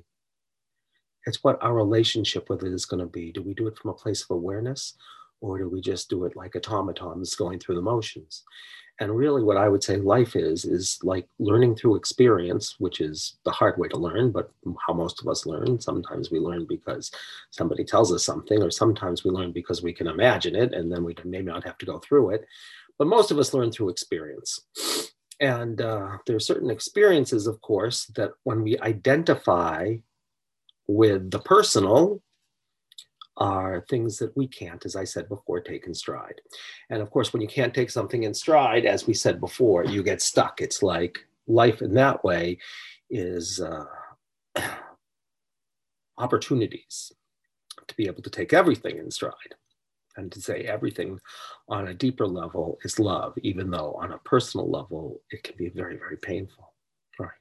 It's 1.26 1.44
what 1.44 1.62
our 1.62 1.74
relationship 1.76 2.50
with 2.50 2.64
it 2.64 2.74
is 2.74 2.86
going 2.86 3.02
to 3.02 3.06
be. 3.06 3.32
Do 3.32 3.44
we 3.44 3.54
do 3.54 3.68
it 3.68 3.78
from 3.78 3.92
a 3.92 3.94
place 3.94 4.24
of 4.24 4.32
awareness, 4.32 4.96
or 5.40 5.60
do 5.60 5.70
we 5.70 5.82
just 5.82 6.10
do 6.10 6.26
it 6.26 6.36
like 6.36 6.56
automatons 6.56 7.36
going 7.36 7.60
through 7.60 7.76
the 7.76 7.82
motions? 7.82 8.44
and 9.00 9.16
really 9.16 9.42
what 9.42 9.58
i 9.58 9.68
would 9.68 9.84
say 9.84 9.96
life 9.96 10.36
is 10.36 10.66
is 10.66 11.00
like 11.04 11.28
learning 11.40 11.76
through 11.76 11.96
experience 11.96 12.76
which 12.80 13.02
is 13.02 13.38
the 13.46 13.52
hard 13.52 13.78
way 13.78 13.88
to 13.88 13.98
learn 13.98 14.32
but 14.32 14.52
how 14.86 14.94
most 14.94 15.22
of 15.22 15.28
us 15.28 15.46
learn 15.46 15.80
sometimes 15.80 16.32
we 16.32 16.40
learn 16.40 16.66
because 16.68 17.12
somebody 17.52 17.84
tells 17.84 18.14
us 18.14 18.24
something 18.24 18.62
or 18.62 18.72
sometimes 18.72 19.24
we 19.24 19.32
learn 19.32 19.52
because 19.52 19.82
we 19.82 19.94
can 19.94 20.08
imagine 20.08 20.56
it 20.56 20.74
and 20.74 20.92
then 20.92 21.04
we 21.04 21.16
may 21.26 21.42
not 21.42 21.64
have 21.64 21.78
to 21.78 21.86
go 21.86 22.00
through 22.00 22.30
it 22.32 22.46
but 23.00 23.08
most 23.08 23.32
of 23.32 23.40
us 23.40 23.54
learn 23.54 23.72
through 23.72 23.90
experience 23.90 24.60
and 25.40 25.82
uh, 25.82 26.18
there 26.28 26.36
are 26.36 26.40
certain 26.40 26.70
experiences 26.70 27.48
of 27.48 27.60
course 27.62 28.06
that 28.16 28.32
when 28.44 28.62
we 28.62 28.78
identify 28.80 29.96
with 30.88 31.32
the 31.32 31.40
personal 31.40 32.22
are 33.40 33.86
things 33.90 34.18
that 34.18 34.36
we 34.36 34.48
can't, 34.48 34.86
as 34.86 34.96
I 34.96 35.06
said 35.06 35.30
before, 35.30 35.62
take 35.62 35.88
in 35.88 35.94
stride. 35.94 36.42
And 36.90 37.02
of 37.02 37.10
course, 37.10 37.32
when 37.32 37.42
you 37.42 37.48
can't 37.48 37.74
take 37.74 37.90
something 37.90 38.24
in 38.24 38.34
stride, 38.34 38.86
as 38.86 39.08
we 39.08 39.14
said 39.14 39.40
before, 39.40 39.86
you 39.86 40.04
get 40.04 40.22
stuck. 40.22 40.62
It's 40.62 40.84
like 40.84 41.18
life 41.48 41.82
in 41.82 41.94
that 41.94 42.24
way 42.24 42.58
is 43.10 43.62
uh, 43.62 43.86
opportunities 46.18 47.14
to 47.88 47.96
be 47.96 48.08
able 48.08 48.22
to 48.22 48.30
take 48.30 48.52
everything 48.54 48.98
in 48.98 49.10
stride 49.10 49.56
and 50.20 50.32
to 50.34 50.42
say 50.42 50.64
everything 50.64 51.20
on 51.70 51.88
a 51.88 51.94
deeper 51.94 52.28
level 52.28 52.78
is 52.84 53.00
love, 53.00 53.34
even 53.42 53.72
though 53.72 53.94
on 53.94 54.12
a 54.12 54.18
personal 54.20 54.70
level, 54.70 55.22
it 55.32 55.44
can 55.44 55.56
be 55.58 55.70
very, 55.70 55.96
very 55.98 56.18
painful. 56.18 56.74
Right. 57.18 57.32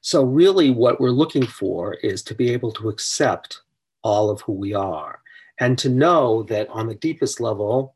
So, 0.00 0.24
really, 0.24 0.70
what 0.70 1.00
we're 1.00 1.10
looking 1.10 1.46
for 1.46 1.94
is 1.94 2.22
to 2.24 2.34
be 2.34 2.50
able 2.50 2.72
to 2.72 2.88
accept 2.88 3.62
all 4.02 4.30
of 4.30 4.40
who 4.42 4.52
we 4.52 4.74
are. 4.74 5.20
And 5.58 5.78
to 5.78 5.88
know 5.88 6.42
that 6.44 6.68
on 6.68 6.86
the 6.86 6.94
deepest 6.96 7.40
level, 7.40 7.94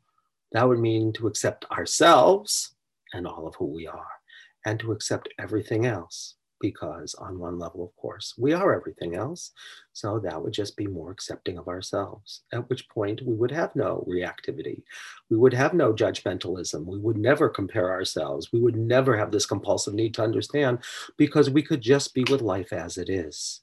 that 0.51 0.67
would 0.67 0.79
mean 0.79 1.13
to 1.13 1.27
accept 1.27 1.65
ourselves 1.65 2.73
and 3.13 3.27
all 3.27 3.45
of 3.47 3.53
who 3.55 3.65
we 3.65 3.85
are, 3.87 4.07
and 4.65 4.79
to 4.79 4.91
accept 4.93 5.29
everything 5.37 5.85
else. 5.85 6.35
Because, 6.61 7.15
on 7.15 7.39
one 7.39 7.57
level, 7.57 7.83
of 7.83 7.95
course, 7.95 8.35
we 8.37 8.53
are 8.53 8.75
everything 8.75 9.15
else. 9.15 9.51
So 9.93 10.19
that 10.19 10.41
would 10.41 10.53
just 10.53 10.77
be 10.77 10.85
more 10.85 11.11
accepting 11.11 11.57
of 11.57 11.67
ourselves, 11.67 12.43
at 12.53 12.69
which 12.69 12.87
point 12.87 13.23
we 13.25 13.33
would 13.33 13.51
have 13.51 13.75
no 13.75 14.05
reactivity. 14.07 14.83
We 15.29 15.37
would 15.37 15.53
have 15.53 15.73
no 15.73 15.91
judgmentalism. 15.91 16.85
We 16.85 16.99
would 16.99 17.17
never 17.17 17.49
compare 17.49 17.89
ourselves. 17.89 18.51
We 18.53 18.59
would 18.59 18.75
never 18.75 19.17
have 19.17 19.31
this 19.31 19.47
compulsive 19.47 19.95
need 19.95 20.13
to 20.13 20.23
understand 20.23 20.79
because 21.17 21.49
we 21.49 21.63
could 21.63 21.81
just 21.81 22.13
be 22.13 22.23
with 22.29 22.41
life 22.41 22.71
as 22.71 22.97
it 22.97 23.09
is. 23.09 23.61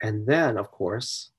And 0.00 0.26
then, 0.26 0.56
of 0.56 0.70
course, 0.70 1.32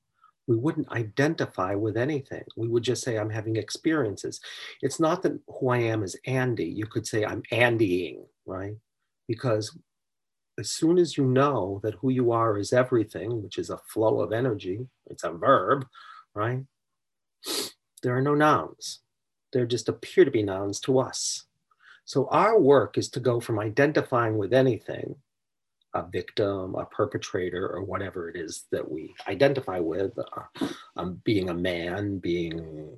we 0.48 0.58
wouldn't 0.58 0.92
identify 0.92 1.76
with 1.76 1.96
anything. 1.96 2.44
We 2.58 2.68
would 2.68 2.84
just 2.84 3.04
say, 3.04 3.18
I'm 3.18 3.30
having 3.30 3.56
experiences. 3.56 4.42
It's 4.82 5.00
not 5.00 5.22
that 5.24 5.40
who 5.48 5.70
I 5.70 5.78
am 5.78 6.04
is 6.04 6.20
Andy. 6.26 6.66
You 6.66 6.88
could 6.88 7.08
say, 7.08 7.24
I'm 7.24 7.42
Andying, 7.52 8.26
right? 8.46 8.76
Because 9.28 9.78
as 10.62 10.70
soon 10.70 11.00
as 11.00 11.18
you 11.18 11.26
know 11.26 11.82
that 11.84 11.96
who 11.96 12.12
you 12.12 12.32
are 12.32 12.58
is 12.58 12.72
everything, 12.72 13.42
which 13.42 13.58
is 13.58 13.72
a 13.72 13.82
flow 13.92 14.22
of 14.22 14.32
energy, 14.32 14.88
it's 15.08 15.24
a 15.24 15.32
verb, 15.32 15.88
right? 16.36 16.64
There 18.04 18.16
are 18.16 18.22
no 18.22 18.36
nouns. 18.36 19.00
There 19.52 19.66
just 19.66 19.90
appear 19.90 20.24
to 20.24 20.30
be 20.30 20.44
nouns 20.44 20.80
to 20.82 21.00
us. 21.00 21.46
So 22.06 22.28
our 22.28 22.60
work 22.60 23.00
is 23.00 23.10
to 23.10 23.20
go 23.20 23.40
from 23.40 23.58
identifying 23.60 24.38
with 24.38 24.54
anything 24.54 25.16
a 25.94 26.06
victim, 26.08 26.76
a 26.76 26.86
perpetrator, 26.86 27.68
or 27.68 27.84
whatever 27.84 28.30
it 28.30 28.38
is 28.38 28.64
that 28.72 28.90
we 28.90 29.14
identify 29.28 29.80
with. 29.80 30.18
Uh, 30.18 30.68
um, 30.96 31.22
being 31.26 31.50
a 31.50 31.54
man, 31.54 32.18
being 32.20 32.96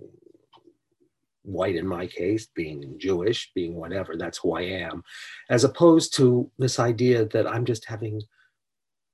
white 1.44 1.76
in 1.76 1.86
my 1.86 2.08
case, 2.08 2.48
being 2.56 2.96
Jewish, 2.98 3.52
being 3.54 3.76
whatever, 3.76 4.16
that's 4.16 4.40
who 4.40 4.56
I 4.56 4.62
am, 4.62 5.04
as 5.50 5.64
opposed 5.64 6.16
to 6.16 6.50
this 6.58 6.80
idea 6.80 7.26
that 7.26 7.48
I'm 7.48 7.66
just 7.66 7.86
having 7.86 8.22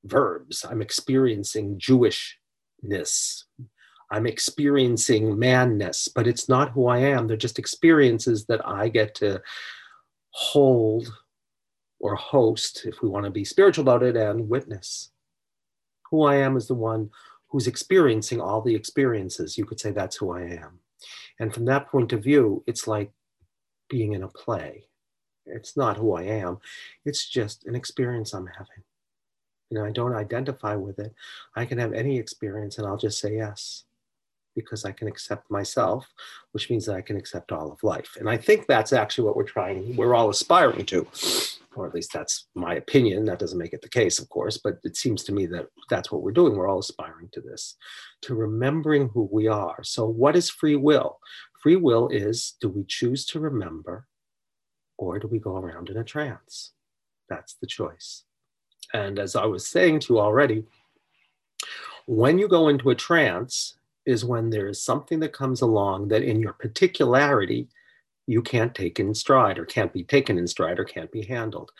verbs, 0.06 0.66
I'm 0.70 0.82
experiencing 0.82 1.78
Jewishness, 1.78 3.44
I'm 4.12 4.26
experiencing 4.26 5.38
manness, 5.38 6.08
but 6.08 6.28
it's 6.28 6.50
not 6.50 6.72
who 6.72 6.88
I 6.88 7.00
am. 7.00 7.28
They're 7.28 7.38
just 7.38 7.60
experiences 7.60 8.46
that 8.46 8.66
I 8.68 8.90
get 8.90 9.14
to 9.16 9.42
hold 10.32 11.12
or 12.00 12.16
host, 12.16 12.86
if 12.86 13.02
we 13.02 13.10
want 13.10 13.26
to 13.26 13.32
be 13.32 13.44
spiritual 13.44 13.84
about 13.84 14.04
it, 14.04 14.16
and 14.16 14.50
witness. 14.50 15.12
Who 16.10 16.24
I 16.24 16.38
am 16.38 16.58
is 16.58 16.68
the 16.68 16.76
one 16.76 17.10
who's 17.50 17.68
experiencing 17.68 18.40
all 18.40 18.62
the 18.62 18.74
experiences. 18.74 19.58
You 19.58 19.66
could 19.66 19.80
say 19.80 19.92
that's 19.92 20.16
who 20.16 20.32
I 20.32 20.42
am. 20.42 20.80
And 21.40 21.54
from 21.54 21.66
that 21.66 21.88
point 21.88 22.14
of 22.14 22.24
view, 22.24 22.64
it's 22.68 22.88
like 22.88 23.12
being 23.90 24.14
in 24.14 24.24
a 24.24 24.28
play. 24.28 24.86
It's 25.46 25.76
not 25.76 25.98
who 25.98 26.14
I 26.14 26.24
am, 26.24 26.60
it's 27.06 27.28
just 27.28 27.66
an 27.66 27.76
experience 27.76 28.34
I'm 28.34 28.48
having. 28.48 28.84
You 29.70 29.78
know, 29.78 29.86
I 29.86 29.92
don't 29.92 30.16
identify 30.16 30.76
with 30.76 31.00
it. 31.00 31.14
I 31.56 31.66
can 31.66 31.78
have 31.78 31.94
any 31.94 32.18
experience 32.18 32.78
and 32.78 32.88
I'll 32.88 32.98
just 32.98 33.20
say 33.20 33.36
yes 33.36 33.86
because 34.56 34.84
I 34.84 34.92
can 34.92 35.08
accept 35.08 35.50
myself, 35.50 36.12
which 36.52 36.70
means 36.70 36.86
that 36.86 36.96
I 36.96 37.02
can 37.02 37.18
accept 37.18 37.52
all 37.52 37.72
of 37.72 37.84
life. 37.84 38.18
And 38.20 38.30
I 38.30 38.38
think 38.38 38.68
that's 38.68 38.94
actually 38.94 39.26
what 39.26 39.36
we're 39.36 39.44
trying, 39.44 39.96
we're 39.96 40.16
all 40.16 40.30
aspiring 40.30 40.86
to, 40.88 41.08
or 41.76 41.88
at 41.88 41.94
least 41.94 42.12
that's 42.14 42.48
my 42.56 42.76
opinion. 42.76 43.26
That 43.26 43.40
doesn't 43.40 43.58
make 43.58 43.74
it 43.74 43.82
the 43.82 43.90
case, 43.90 44.20
of 44.20 44.30
course, 44.30 44.58
but 44.58 44.80
it 44.84 44.98
seems 44.98 45.24
to 45.26 45.32
me 45.32 45.46
that 45.48 45.68
that's 45.90 46.12
what 46.12 46.22
we're 46.22 46.32
doing. 46.32 46.56
We're 46.56 46.68
all 46.68 46.80
aspiring 46.80 47.30
to 47.34 47.42
this, 47.42 47.76
to 48.24 48.36
remembering 48.36 49.10
who 49.10 49.30
we 49.32 49.48
are. 49.48 49.84
So, 49.84 50.06
what 50.06 50.36
is 50.36 50.50
free 50.50 50.76
will? 50.76 51.20
Free 51.62 51.76
will 51.76 52.08
is 52.10 52.56
do 52.62 52.70
we 52.70 52.86
choose 52.88 53.26
to 53.28 53.40
remember 53.40 54.08
or 54.98 55.20
do 55.20 55.28
we 55.28 55.40
go 55.40 55.58
around 55.58 55.90
in 55.90 55.98
a 55.98 56.04
trance? 56.04 56.72
That's 57.30 57.56
the 57.56 57.68
choice. 57.68 58.24
And 58.94 59.20
as 59.20 59.36
I 59.36 59.46
was 59.46 59.68
saying 59.68 60.02
to 60.02 60.14
you 60.14 60.20
already, 60.20 60.66
when 62.06 62.40
you 62.40 62.48
go 62.48 62.70
into 62.70 62.90
a 62.90 62.96
trance, 62.96 63.76
is 64.06 64.26
when 64.26 64.50
there 64.50 64.68
is 64.68 64.82
something 64.82 65.20
that 65.20 65.34
comes 65.34 65.62
along 65.62 66.08
that 66.08 66.24
in 66.24 66.40
your 66.40 66.54
particularity 66.54 67.68
you 68.30 68.44
can't 68.44 68.76
take 68.76 69.00
in 69.00 69.16
stride 69.16 69.58
or 69.58 69.66
can't 69.66 69.92
be 69.92 70.04
taken 70.04 70.38
in 70.38 70.46
stride 70.46 70.78
or 70.80 70.86
can't 70.86 71.12
be 71.12 71.24
handled. 71.24 71.72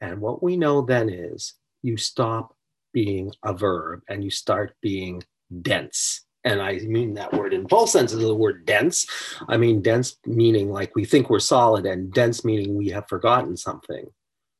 And 0.00 0.20
what 0.20 0.40
we 0.40 0.56
know 0.56 0.82
then 0.82 1.08
is 1.08 1.54
you 1.82 1.96
stop 1.96 2.54
being 2.92 3.32
a 3.44 3.52
verb 3.52 4.02
and 4.08 4.22
you 4.22 4.30
start 4.30 4.76
being 4.80 5.24
dense. 5.62 6.22
And 6.44 6.62
I 6.62 6.78
mean 6.78 7.14
that 7.14 7.32
word 7.32 7.52
in 7.52 7.64
both 7.64 7.90
senses 7.90 8.22
of 8.22 8.28
the 8.28 8.34
word 8.36 8.64
dense. 8.66 9.04
I 9.48 9.56
mean 9.56 9.82
dense 9.82 10.16
meaning 10.24 10.70
like 10.70 10.94
we 10.94 11.04
think 11.04 11.28
we're 11.28 11.40
solid, 11.40 11.86
and 11.86 12.12
dense 12.12 12.44
meaning 12.44 12.76
we 12.76 12.88
have 12.90 13.08
forgotten 13.08 13.56
something, 13.56 14.06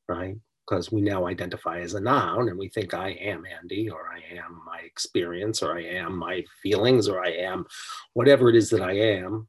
right? 0.09 0.37
because 0.67 0.91
we 0.91 1.00
now 1.00 1.26
identify 1.26 1.79
as 1.79 1.95
a 1.95 2.00
noun 2.00 2.49
and 2.49 2.59
we 2.59 2.69
think 2.69 2.93
I 2.93 3.11
am 3.11 3.45
Andy 3.47 3.88
or 3.88 4.11
I 4.12 4.35
am 4.35 4.62
my 4.67 4.81
experience 4.81 5.62
or 5.62 5.79
I 5.79 5.83
am 5.83 6.17
my 6.17 6.45
feelings 6.61 7.09
or 7.09 7.25
I 7.25 7.31
am 7.31 7.67
whatever 8.15 8.49
it 8.49 8.57
is 8.57 8.71
that 8.71 8.83
I 8.83 8.95
am. 8.95 9.47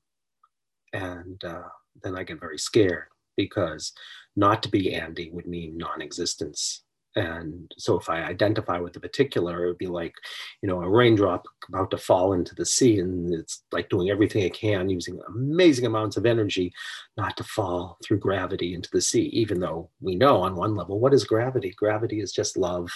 And 0.94 1.44
uh, 1.44 1.64
then 2.04 2.18
I 2.18 2.24
get 2.24 2.40
very 2.40 2.58
scared 2.58 3.08
because 3.36 3.94
not 4.36 4.64
to 4.64 4.70
be 4.70 4.94
Andy 4.94 5.30
would 5.32 5.48
mean 5.48 5.78
non 5.78 6.02
existence. 6.02 6.84
And 7.16 7.74
so 7.80 7.98
if 7.98 8.10
I 8.10 8.22
identify 8.22 8.78
with 8.78 8.94
the 8.94 9.00
particular, 9.00 9.64
it 9.64 9.68
would 9.70 9.78
be 9.80 9.88
like, 9.88 10.14
you 10.62 10.70
know, 10.70 10.84
a 10.84 10.90
raindrop 10.90 11.48
about 11.68 11.90
to 11.90 11.98
fall 11.98 12.34
into 12.34 12.54
the 12.54 12.66
sea 12.66 13.00
and 13.00 13.34
it's 13.34 13.64
like 13.72 13.90
doing 13.90 14.12
everything 14.12 14.44
it 14.44 14.54
can 14.54 14.88
using 14.88 15.20
amazing 15.28 15.88
amounts 15.88 16.16
of 16.16 16.28
energy 16.28 16.72
not 17.18 17.36
to 17.38 17.44
fall 17.44 17.98
through 18.04 18.20
gravity 18.20 18.76
into 18.76 18.90
the 18.92 19.02
sea, 19.02 19.24
even 19.30 19.60
though 19.60 19.90
we 20.00 20.16
know 20.16 20.42
on 20.42 20.56
one 20.56 20.76
level, 20.76 21.00
what 21.00 21.14
is 21.14 21.24
gravity? 21.24 21.74
Gravity 21.76 22.20
is 22.22 22.32
just 22.32 22.56
love. 22.56 22.92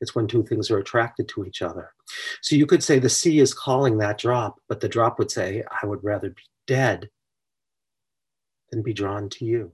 It's 0.00 0.16
when 0.16 0.26
two 0.26 0.42
things 0.42 0.68
are 0.70 0.78
attracted 0.78 1.28
to 1.28 1.44
each 1.44 1.62
other. 1.62 1.92
So 2.42 2.56
you 2.56 2.66
could 2.66 2.82
say 2.82 2.98
the 2.98 3.08
sea 3.08 3.38
is 3.38 3.54
calling 3.54 3.98
that 3.98 4.18
drop, 4.18 4.56
but 4.68 4.80
the 4.80 4.88
drop 4.88 5.16
would 5.20 5.30
say, 5.30 5.62
I 5.82 5.86
would 5.86 6.02
rather 6.02 6.30
be 6.30 6.42
dead 6.66 7.08
than 8.70 8.82
be 8.82 8.92
drawn 8.92 9.28
to 9.30 9.44
you. 9.44 9.72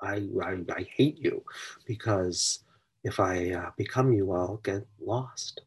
I, 0.00 0.26
I, 0.42 0.56
I 0.74 0.86
hate 0.96 1.18
you 1.18 1.44
because 1.86 2.64
if 3.04 3.20
I 3.20 3.52
uh, 3.52 3.70
become 3.76 4.12
you, 4.12 4.32
I'll 4.32 4.58
get 4.58 4.86
lost. 5.00 5.62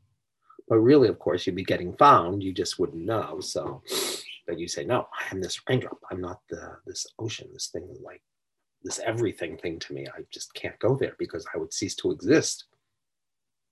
But 0.68 0.80
really, 0.80 1.08
of 1.08 1.20
course, 1.20 1.46
you'd 1.46 1.56
be 1.56 1.64
getting 1.64 1.96
found. 1.96 2.44
You 2.44 2.52
just 2.52 2.80
wouldn't 2.80 3.06
know. 3.06 3.40
So, 3.40 3.82
but 4.48 4.60
you 4.60 4.68
say, 4.68 4.84
no, 4.84 5.08
I 5.14 5.32
am 5.32 5.42
this 5.42 5.62
raindrop. 5.68 6.00
I'm 6.12 6.22
not 6.22 6.42
the 6.50 6.78
this 6.86 7.06
ocean, 7.20 7.50
this 7.54 7.68
thing 7.68 7.88
like 8.04 8.22
this 8.84 9.00
everything 9.00 9.58
thing 9.58 9.80
to 9.80 9.94
me. 9.94 10.08
I 10.08 10.22
just 10.32 10.54
can't 10.54 10.78
go 10.80 10.96
there 10.96 11.16
because 11.20 11.46
I 11.54 11.58
would 11.58 11.74
cease 11.74 11.96
to 11.96 12.12
exist. 12.12 12.66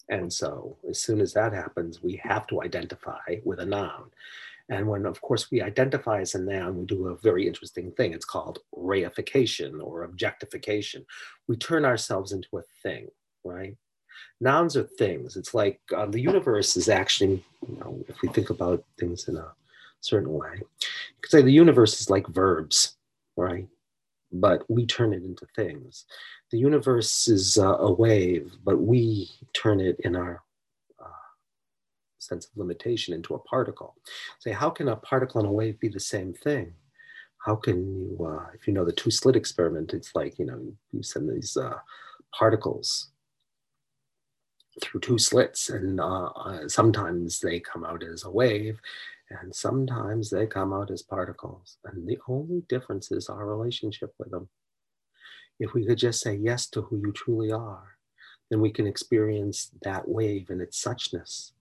And 0.10 0.32
so, 0.32 0.78
as 0.89 1.02
soon 1.02 1.22
as 1.22 1.34
that 1.34 1.54
happens, 1.54 2.04
we 2.04 2.19
have 2.24 2.46
to 2.48 2.62
identify 2.62 3.38
with 3.46 3.60
a 3.60 3.65
noun. 3.65 4.12
And 4.74 4.88
when, 4.88 5.06
of 5.06 5.22
course, 5.22 5.52
we 5.52 5.62
identify 5.62 6.22
as 6.22 6.34
a 6.34 6.42
noun, 6.42 6.80
we 6.80 6.86
do 6.86 7.08
a 7.08 7.18
very 7.18 7.48
interesting 7.48 7.92
thing. 7.92 8.12
It's 8.12 8.26
called 8.26 8.60
reification 8.76 9.80
or 9.80 10.04
objectification. 10.04 11.06
We 11.48 11.58
turn 11.58 11.86
ourselves 11.86 12.32
into 12.32 12.58
a 12.58 12.64
thing, 12.82 13.08
right? 13.44 13.78
Nouns 14.42 14.76
are 14.76 14.90
things. 14.98 15.38
It's 15.38 15.54
like 15.54 15.80
uh, 15.96 16.08
the 16.08 16.20
universe 16.20 16.76
is 16.76 16.90
actually, 16.90 17.44
you 17.68 17.78
know, 17.80 18.04
if 18.08 18.24
we 18.24 18.30
think 18.30 18.50
about 18.50 18.84
things 19.00 19.28
in 19.28 19.38
a 19.38 19.54
certain 20.02 20.34
way, 20.34 20.56
you 20.58 21.20
could 21.22 21.30
say 21.30 21.44
the 21.44 21.52
universe 21.52 22.02
is 22.02 22.10
like 22.10 22.28
verbs, 22.28 22.98
right? 23.38 23.68
But 24.32 24.68
we 24.72 24.88
turn 24.88 25.14
it 25.14 25.22
into 25.22 25.46
things. 25.56 26.06
The 26.50 26.58
universe 26.58 27.28
is 27.28 27.60
uh, 27.60 27.78
a 27.78 27.94
wave, 27.94 28.54
but 28.64 28.82
we 28.82 29.30
turn 29.54 29.80
it 29.80 29.98
in 30.00 30.16
our 30.16 30.42
sense 32.24 32.46
of 32.46 32.52
limitation 32.56 33.14
into 33.14 33.36
a 33.36 33.40
particle. 33.40 33.96
Say, 34.40 34.52
how 34.52 34.70
can 34.70 34.90
a 34.90 34.96
particle 34.96 35.40
and 35.40 35.50
a 35.50 35.52
wave 35.52 35.80
be 35.80 35.90
the 35.90 36.00
same 36.00 36.34
thing? 36.34 36.74
How 37.38 37.56
can 37.56 37.86
you, 37.86 38.26
uh, 38.26 38.48
if 38.54 38.68
you 38.68 38.74
know 38.74 38.86
the 38.86 38.92
two 38.92 39.12
slit 39.12 39.36
experiment, 39.36 39.94
it's 39.94 40.16
like, 40.16 40.40
you 40.40 40.46
know, 40.46 40.74
you 40.92 41.04
send 41.04 41.30
these 41.30 41.58
uh, 41.58 41.78
particles 42.34 43.10
through 44.82 45.02
two 45.02 45.18
slits 45.18 45.70
and 45.70 46.00
uh, 46.00 46.26
uh, 46.28 46.68
sometimes 46.68 47.40
they 47.40 47.60
come 47.60 47.84
out 47.84 48.04
as 48.04 48.24
a 48.24 48.30
wave 48.30 48.80
and 49.30 49.54
sometimes 49.54 50.30
they 50.30 50.46
come 50.48 50.74
out 50.74 50.92
as 50.92 51.02
particles. 51.02 51.78
And 51.86 52.08
the 52.08 52.18
only 52.28 52.62
difference 52.70 53.12
is 53.12 53.30
our 53.30 53.46
relationship 53.46 54.14
with 54.20 54.32
them. 54.32 54.48
If 55.60 55.74
we 55.74 55.86
could 55.86 55.98
just 55.98 56.22
say 56.22 56.36
yes 56.36 56.68
to 56.72 56.82
who 56.82 56.98
you 56.98 57.12
truly 57.12 57.52
are, 57.52 57.98
then 58.50 58.62
we 58.62 58.72
can 58.72 58.88
experience 58.88 59.72
that 59.82 60.08
wave 60.08 60.50
and 60.50 60.62
its 60.62 60.84
suchness 60.84 61.53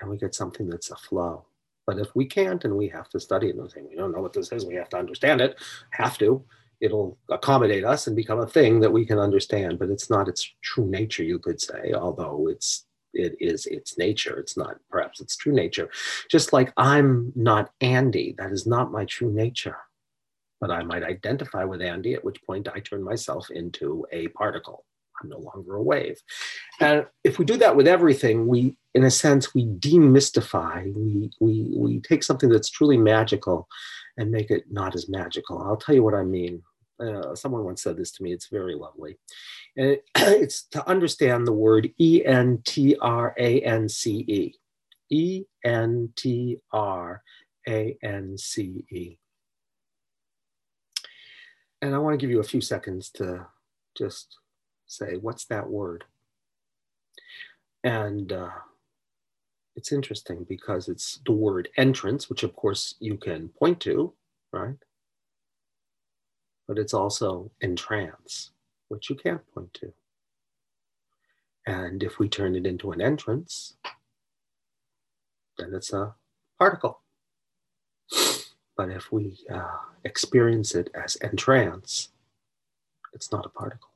and 0.00 0.10
we 0.10 0.16
get 0.16 0.34
something 0.34 0.68
that's 0.68 0.90
a 0.90 0.96
flow. 0.96 1.44
But 1.86 1.98
if 1.98 2.14
we 2.14 2.26
can't 2.26 2.64
and 2.64 2.76
we 2.76 2.88
have 2.88 3.08
to 3.10 3.20
study 3.20 3.48
it 3.48 3.56
and 3.56 3.88
we 3.88 3.96
don't 3.96 4.12
know 4.12 4.20
what 4.20 4.32
this 4.32 4.52
is, 4.52 4.66
we 4.66 4.74
have 4.74 4.90
to 4.90 4.98
understand 4.98 5.40
it, 5.40 5.56
have 5.90 6.18
to, 6.18 6.44
it'll 6.80 7.18
accommodate 7.30 7.84
us 7.84 8.06
and 8.06 8.14
become 8.14 8.40
a 8.40 8.46
thing 8.46 8.80
that 8.80 8.92
we 8.92 9.06
can 9.06 9.18
understand. 9.18 9.78
But 9.78 9.90
it's 9.90 10.10
not 10.10 10.28
its 10.28 10.52
true 10.62 10.86
nature, 10.86 11.22
you 11.22 11.38
could 11.38 11.60
say, 11.60 11.92
although 11.94 12.48
it's 12.48 12.84
it 13.14 13.36
is 13.40 13.66
its 13.66 13.96
nature. 13.96 14.38
It's 14.38 14.56
not 14.56 14.76
perhaps 14.90 15.20
its 15.20 15.36
true 15.36 15.52
nature. 15.52 15.88
Just 16.30 16.52
like 16.52 16.72
I'm 16.76 17.32
not 17.34 17.70
Andy, 17.80 18.34
that 18.38 18.52
is 18.52 18.66
not 18.66 18.92
my 18.92 19.04
true 19.06 19.32
nature. 19.32 19.78
But 20.60 20.70
I 20.70 20.82
might 20.82 21.04
identify 21.04 21.64
with 21.64 21.80
Andy, 21.80 22.14
at 22.14 22.24
which 22.24 22.42
point 22.42 22.68
I 22.68 22.80
turn 22.80 23.02
myself 23.02 23.50
into 23.50 24.04
a 24.12 24.28
particle. 24.28 24.84
I'm 25.22 25.28
no 25.28 25.38
longer 25.38 25.76
a 25.76 25.82
wave. 25.82 26.20
And 26.80 27.06
if 27.24 27.38
we 27.38 27.44
do 27.44 27.56
that 27.58 27.76
with 27.76 27.88
everything, 27.88 28.46
we, 28.46 28.76
in 28.94 29.04
a 29.04 29.10
sense, 29.10 29.54
we 29.54 29.66
demystify, 29.66 30.92
we, 30.94 31.30
we, 31.40 31.74
we 31.76 32.00
take 32.00 32.22
something 32.22 32.48
that's 32.48 32.70
truly 32.70 32.96
magical 32.96 33.68
and 34.16 34.30
make 34.30 34.50
it 34.50 34.64
not 34.70 34.94
as 34.94 35.08
magical. 35.08 35.62
I'll 35.62 35.76
tell 35.76 35.94
you 35.94 36.02
what 36.02 36.14
I 36.14 36.24
mean. 36.24 36.62
Uh, 37.00 37.34
someone 37.34 37.64
once 37.64 37.82
said 37.82 37.96
this 37.96 38.10
to 38.12 38.22
me, 38.22 38.32
it's 38.32 38.48
very 38.48 38.74
lovely. 38.74 39.16
And 39.76 39.90
it, 39.90 40.04
it's 40.16 40.64
to 40.72 40.88
understand 40.88 41.46
the 41.46 41.52
word 41.52 41.90
E 41.98 42.24
N 42.24 42.60
T 42.64 42.96
R 43.00 43.34
A 43.38 43.60
N 43.60 43.88
C 43.88 44.24
E. 44.26 44.54
E 45.10 45.44
N 45.64 46.12
T 46.16 46.58
R 46.72 47.22
A 47.68 47.96
N 48.02 48.36
C 48.36 48.84
E. 48.90 49.16
And 51.80 51.94
I 51.94 51.98
want 51.98 52.14
to 52.14 52.18
give 52.18 52.30
you 52.30 52.40
a 52.40 52.44
few 52.44 52.60
seconds 52.60 53.10
to 53.12 53.46
just 53.96 54.36
say, 54.88 55.16
what's 55.16 55.44
that 55.46 55.68
word? 55.68 56.04
And 57.84 58.32
uh, 58.32 58.50
it's 59.76 59.92
interesting 59.92 60.44
because 60.48 60.88
it's 60.88 61.20
the 61.24 61.32
word 61.32 61.68
entrance, 61.76 62.28
which 62.28 62.42
of 62.42 62.56
course 62.56 62.96
you 62.98 63.16
can 63.16 63.48
point 63.50 63.80
to, 63.80 64.12
right? 64.52 64.74
But 66.66 66.78
it's 66.78 66.94
also 66.94 67.50
entrance, 67.62 68.50
which 68.88 69.08
you 69.08 69.16
can't 69.16 69.42
point 69.54 69.72
to. 69.74 69.92
And 71.66 72.02
if 72.02 72.18
we 72.18 72.28
turn 72.28 72.56
it 72.56 72.66
into 72.66 72.92
an 72.92 73.00
entrance, 73.00 73.74
then 75.58 75.74
it's 75.74 75.92
a 75.92 76.14
particle. 76.58 77.00
But 78.76 78.90
if 78.90 79.12
we 79.12 79.38
uh, 79.52 79.76
experience 80.04 80.74
it 80.74 80.90
as 80.94 81.16
entrance, 81.20 82.08
it's 83.12 83.30
not 83.32 83.44
a 83.44 83.50
particle. 83.50 83.90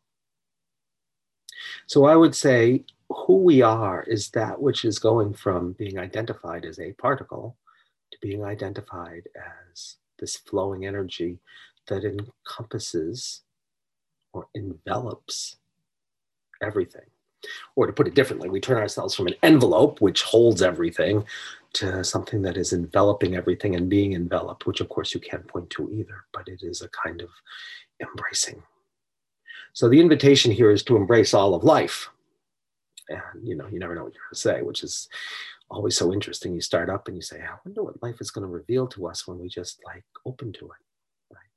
So 1.86 2.04
I 2.04 2.16
would 2.16 2.34
say 2.34 2.84
who 3.10 3.36
we 3.36 3.62
are 3.62 4.02
is 4.04 4.30
that 4.30 4.60
which 4.60 4.84
is 4.84 4.98
going 4.98 5.34
from 5.34 5.72
being 5.72 5.98
identified 5.98 6.64
as 6.64 6.78
a 6.78 6.92
particle 6.92 7.56
to 8.10 8.18
being 8.20 8.44
identified 8.44 9.28
as 9.36 9.96
this 10.18 10.36
flowing 10.36 10.86
energy 10.86 11.38
that 11.88 12.04
encompasses 12.04 13.42
or 14.32 14.46
envelops 14.54 15.56
everything. 16.62 17.02
Or 17.74 17.86
to 17.86 17.92
put 17.92 18.06
it 18.06 18.14
differently, 18.14 18.48
we 18.48 18.60
turn 18.60 18.78
ourselves 18.78 19.14
from 19.14 19.26
an 19.26 19.34
envelope, 19.42 20.00
which 20.00 20.22
holds 20.22 20.62
everything, 20.62 21.24
to 21.74 22.04
something 22.04 22.42
that 22.42 22.56
is 22.56 22.72
enveloping 22.72 23.34
everything 23.34 23.74
and 23.74 23.88
being 23.88 24.12
enveloped, 24.12 24.66
which 24.66 24.80
of 24.80 24.88
course 24.88 25.12
you 25.14 25.20
can't 25.20 25.48
point 25.48 25.68
to 25.70 25.90
either, 25.90 26.24
but 26.32 26.46
it 26.46 26.62
is 26.62 26.82
a 26.82 26.88
kind 26.88 27.20
of 27.20 27.30
embracing. 28.00 28.62
So 29.72 29.88
the 29.88 30.00
invitation 30.00 30.52
here 30.52 30.70
is 30.70 30.82
to 30.84 30.96
embrace 30.96 31.34
all 31.34 31.54
of 31.54 31.64
life. 31.64 32.08
And 33.08 33.46
you 33.46 33.56
know, 33.56 33.66
you 33.68 33.78
never 33.78 33.94
know 33.94 34.04
what 34.04 34.14
you're 34.14 34.22
going 34.22 34.34
to 34.34 34.40
say, 34.40 34.62
which 34.62 34.82
is 34.82 35.08
always 35.70 35.96
so 35.96 36.12
interesting. 36.12 36.54
You 36.54 36.60
start 36.60 36.90
up 36.90 37.08
and 37.08 37.16
you 37.16 37.22
say, 37.22 37.40
I 37.40 37.56
wonder 37.64 37.82
what 37.82 38.02
life 38.02 38.20
is 38.20 38.30
going 38.30 38.42
to 38.42 38.52
reveal 38.52 38.86
to 38.88 39.06
us 39.06 39.26
when 39.26 39.38
we 39.38 39.48
just 39.48 39.80
like 39.84 40.04
open 40.26 40.52
to 40.54 40.66
it. 40.66 41.34
Right. 41.34 41.50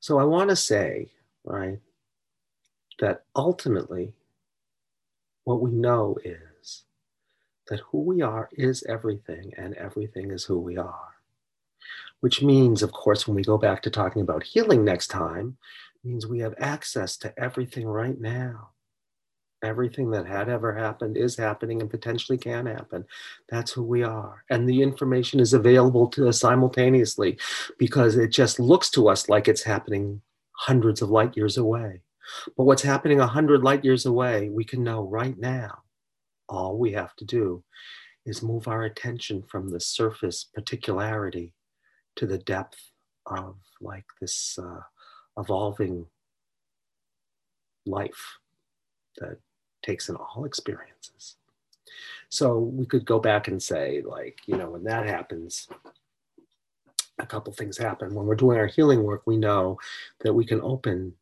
So 0.00 0.18
I 0.18 0.24
want 0.24 0.50
to 0.50 0.56
say, 0.56 1.10
right, 1.44 1.80
that 3.00 3.24
ultimately 3.34 4.12
what 5.44 5.60
we 5.60 5.70
know 5.70 6.16
is 6.24 6.84
that 7.68 7.80
who 7.80 8.00
we 8.00 8.22
are 8.22 8.48
is 8.52 8.82
everything 8.88 9.52
and 9.56 9.74
everything 9.74 10.30
is 10.30 10.44
who 10.44 10.58
we 10.58 10.76
are. 10.76 11.08
Which 12.20 12.42
means, 12.42 12.82
of 12.82 12.92
course, 12.92 13.26
when 13.26 13.36
we 13.36 13.42
go 13.42 13.58
back 13.58 13.82
to 13.82 13.90
talking 13.90 14.22
about 14.22 14.42
healing 14.42 14.84
next 14.84 15.06
time, 15.08 15.56
means 16.04 16.26
we 16.26 16.40
have 16.40 16.54
access 16.58 17.16
to 17.18 17.38
everything 17.38 17.86
right 17.86 18.20
now. 18.20 18.70
Everything 19.62 20.10
that 20.12 20.26
had 20.26 20.48
ever 20.48 20.72
happened 20.74 21.16
is 21.16 21.36
happening 21.36 21.80
and 21.80 21.90
potentially 21.90 22.38
can 22.38 22.66
happen. 22.66 23.04
That's 23.48 23.72
who 23.72 23.82
we 23.82 24.04
are. 24.04 24.44
And 24.50 24.68
the 24.68 24.82
information 24.82 25.40
is 25.40 25.52
available 25.52 26.06
to 26.10 26.28
us 26.28 26.38
simultaneously 26.38 27.38
because 27.76 28.16
it 28.16 28.28
just 28.28 28.60
looks 28.60 28.88
to 28.90 29.08
us 29.08 29.28
like 29.28 29.48
it's 29.48 29.64
happening 29.64 30.22
hundreds 30.52 31.02
of 31.02 31.10
light 31.10 31.36
years 31.36 31.56
away. 31.56 32.02
But 32.56 32.64
what's 32.64 32.82
happening 32.82 33.18
100 33.18 33.64
light 33.64 33.84
years 33.84 34.06
away, 34.06 34.48
we 34.48 34.64
can 34.64 34.84
know 34.84 35.02
right 35.02 35.36
now. 35.36 35.82
All 36.48 36.78
we 36.78 36.92
have 36.92 37.16
to 37.16 37.24
do 37.24 37.64
is 38.24 38.42
move 38.42 38.68
our 38.68 38.82
attention 38.82 39.42
from 39.42 39.70
the 39.70 39.80
surface 39.80 40.48
particularity 40.54 41.54
to 42.16 42.26
the 42.26 42.38
depth 42.38 42.78
of 43.26 43.56
like 43.80 44.04
this 44.20 44.58
uh, 44.60 44.80
evolving 45.38 46.06
life 47.86 48.38
that 49.18 49.38
takes 49.82 50.08
in 50.08 50.16
all 50.16 50.44
experiences. 50.44 51.36
So 52.28 52.58
we 52.58 52.84
could 52.84 53.06
go 53.06 53.18
back 53.18 53.48
and 53.48 53.62
say, 53.62 54.02
like, 54.04 54.40
you 54.46 54.56
know, 54.56 54.70
when 54.70 54.84
that 54.84 55.06
happens, 55.06 55.68
a 57.18 57.26
couple 57.26 57.52
things 57.52 57.78
happen. 57.78 58.14
When 58.14 58.26
we're 58.26 58.34
doing 58.34 58.58
our 58.58 58.66
healing 58.66 59.02
work, 59.02 59.22
we 59.26 59.36
know 59.36 59.78
that 60.20 60.34
we 60.34 60.44
can 60.44 60.60
open 60.60 61.14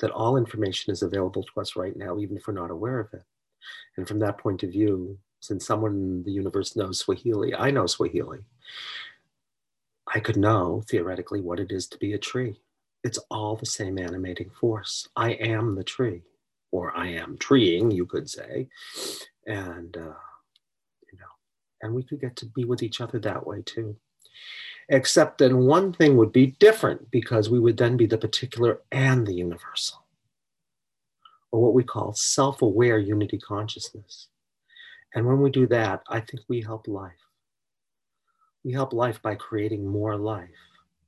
that 0.00 0.10
all 0.10 0.36
information 0.36 0.92
is 0.92 1.02
available 1.02 1.42
to 1.42 1.60
us 1.60 1.76
right 1.76 1.96
now, 1.96 2.18
even 2.18 2.36
if 2.36 2.46
we're 2.46 2.54
not 2.54 2.70
aware 2.70 2.98
of 2.98 3.12
it. 3.12 3.22
And 3.96 4.06
from 4.06 4.18
that 4.20 4.38
point 4.38 4.62
of 4.62 4.70
view, 4.70 5.18
since 5.40 5.66
someone 5.66 5.92
in 5.92 6.22
the 6.24 6.32
universe 6.32 6.76
knows 6.76 6.98
Swahili, 6.98 7.54
I 7.54 7.70
know 7.70 7.86
Swahili. 7.86 8.40
I 10.12 10.20
could 10.20 10.36
know 10.36 10.82
theoretically 10.88 11.40
what 11.40 11.60
it 11.60 11.72
is 11.72 11.86
to 11.88 11.98
be 11.98 12.12
a 12.12 12.18
tree. 12.18 12.60
It's 13.06 13.18
all 13.30 13.56
the 13.56 13.66
same 13.66 13.98
animating 13.98 14.50
force. 14.50 15.08
I 15.16 15.32
am 15.32 15.74
the 15.74 15.84
tree, 15.84 16.22
or 16.72 16.96
I 16.96 17.08
am 17.08 17.38
treeing, 17.38 17.90
you 17.90 18.06
could 18.06 18.28
say. 18.28 18.68
And, 19.46 19.96
uh, 19.96 20.20
you 21.10 21.18
know, 21.18 21.32
and 21.82 21.94
we 21.94 22.02
could 22.02 22.20
get 22.20 22.36
to 22.36 22.46
be 22.46 22.64
with 22.64 22.82
each 22.82 23.00
other 23.00 23.18
that 23.20 23.46
way 23.46 23.62
too 23.64 23.96
except 24.88 25.38
then 25.38 25.58
one 25.58 25.92
thing 25.92 26.16
would 26.16 26.32
be 26.32 26.48
different 26.58 27.10
because 27.10 27.50
we 27.50 27.58
would 27.58 27.76
then 27.76 27.96
be 27.96 28.06
the 28.06 28.18
particular 28.18 28.80
and 28.92 29.26
the 29.26 29.34
universal, 29.34 30.04
or 31.50 31.62
what 31.62 31.74
we 31.74 31.82
call 31.82 32.12
self 32.12 32.62
aware 32.62 32.98
unity 32.98 33.38
consciousness. 33.38 34.28
And 35.14 35.26
when 35.26 35.40
we 35.40 35.50
do 35.50 35.66
that, 35.68 36.02
I 36.08 36.20
think 36.20 36.42
we 36.48 36.60
help 36.60 36.86
life. 36.86 37.12
We 38.64 38.72
help 38.72 38.92
life 38.92 39.22
by 39.22 39.36
creating 39.36 39.86
more 39.86 40.16
life, 40.16 40.50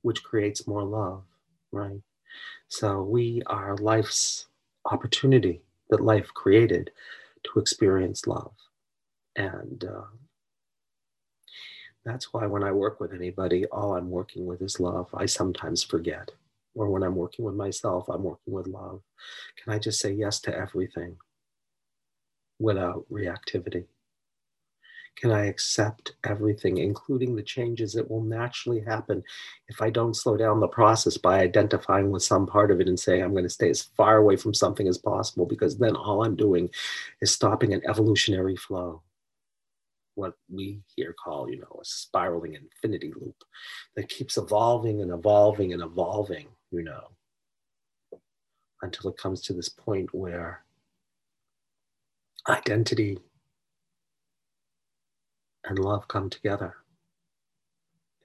which 0.01 0.23
creates 0.23 0.67
more 0.67 0.83
love, 0.83 1.23
right? 1.71 2.01
So 2.67 3.01
we 3.01 3.41
are 3.47 3.75
life's 3.77 4.47
opportunity 4.85 5.61
that 5.89 6.01
life 6.01 6.27
created 6.33 6.91
to 7.43 7.59
experience 7.59 8.27
love. 8.27 8.53
And 9.35 9.83
uh, 9.83 10.03
that's 12.05 12.33
why 12.33 12.45
when 12.45 12.63
I 12.63 12.71
work 12.71 12.99
with 12.99 13.13
anybody, 13.13 13.65
all 13.67 13.95
I'm 13.95 14.09
working 14.09 14.45
with 14.45 14.61
is 14.61 14.79
love. 14.79 15.09
I 15.13 15.25
sometimes 15.25 15.83
forget. 15.83 16.31
Or 16.75 16.89
when 16.89 17.03
I'm 17.03 17.15
working 17.15 17.45
with 17.45 17.55
myself, 17.55 18.07
I'm 18.09 18.23
working 18.23 18.53
with 18.53 18.67
love. 18.67 19.01
Can 19.61 19.73
I 19.73 19.79
just 19.79 19.99
say 19.99 20.11
yes 20.11 20.39
to 20.41 20.55
everything 20.55 21.17
without 22.59 23.05
reactivity? 23.11 23.85
Can 25.19 25.31
I 25.31 25.47
accept 25.47 26.13
everything, 26.23 26.77
including 26.77 27.35
the 27.35 27.43
changes 27.43 27.91
that 27.93 28.09
will 28.09 28.23
naturally 28.23 28.79
happen 28.79 29.21
if 29.67 29.81
I 29.81 29.89
don't 29.89 30.15
slow 30.15 30.37
down 30.37 30.61
the 30.61 30.67
process 30.69 31.17
by 31.17 31.39
identifying 31.39 32.09
with 32.09 32.23
some 32.23 32.47
part 32.47 32.71
of 32.71 32.79
it 32.79 32.87
and 32.87 32.97
saying, 32.97 33.21
I'm 33.21 33.33
going 33.33 33.43
to 33.43 33.49
stay 33.49 33.69
as 33.69 33.81
far 33.81 34.17
away 34.17 34.37
from 34.37 34.53
something 34.53 34.87
as 34.87 34.97
possible, 34.97 35.45
because 35.45 35.77
then 35.77 35.95
all 35.97 36.23
I'm 36.23 36.37
doing 36.37 36.69
is 37.21 37.33
stopping 37.33 37.73
an 37.73 37.81
evolutionary 37.85 38.55
flow. 38.55 39.01
What 40.15 40.35
we 40.49 40.81
here 40.95 41.13
call, 41.13 41.49
you 41.49 41.59
know, 41.59 41.79
a 41.81 41.83
spiraling 41.85 42.55
infinity 42.55 43.11
loop 43.19 43.43
that 43.97 44.07
keeps 44.07 44.37
evolving 44.37 45.01
and 45.01 45.11
evolving 45.11 45.73
and 45.73 45.81
evolving, 45.81 46.47
you 46.71 46.83
know, 46.83 47.09
until 48.81 49.09
it 49.09 49.17
comes 49.17 49.41
to 49.41 49.53
this 49.53 49.67
point 49.67 50.13
where 50.13 50.63
identity 52.47 53.17
and 55.65 55.79
love 55.79 56.07
come 56.07 56.29
together 56.29 56.75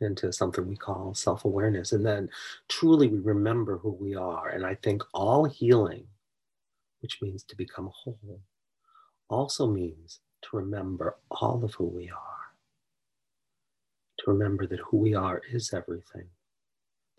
into 0.00 0.32
something 0.32 0.66
we 0.66 0.76
call 0.76 1.14
self 1.14 1.44
awareness. 1.44 1.92
And 1.92 2.04
then 2.04 2.28
truly 2.68 3.08
we 3.08 3.18
remember 3.18 3.78
who 3.78 3.90
we 3.90 4.14
are. 4.14 4.48
And 4.48 4.64
I 4.66 4.74
think 4.76 5.02
all 5.12 5.44
healing, 5.44 6.06
which 7.00 7.20
means 7.22 7.42
to 7.44 7.56
become 7.56 7.90
whole, 7.92 8.40
also 9.28 9.66
means 9.66 10.20
to 10.42 10.56
remember 10.56 11.16
all 11.30 11.64
of 11.64 11.74
who 11.74 11.86
we 11.86 12.10
are, 12.10 12.52
to 14.18 14.30
remember 14.30 14.66
that 14.66 14.80
who 14.80 14.98
we 14.98 15.14
are 15.14 15.40
is 15.52 15.72
everything, 15.72 16.28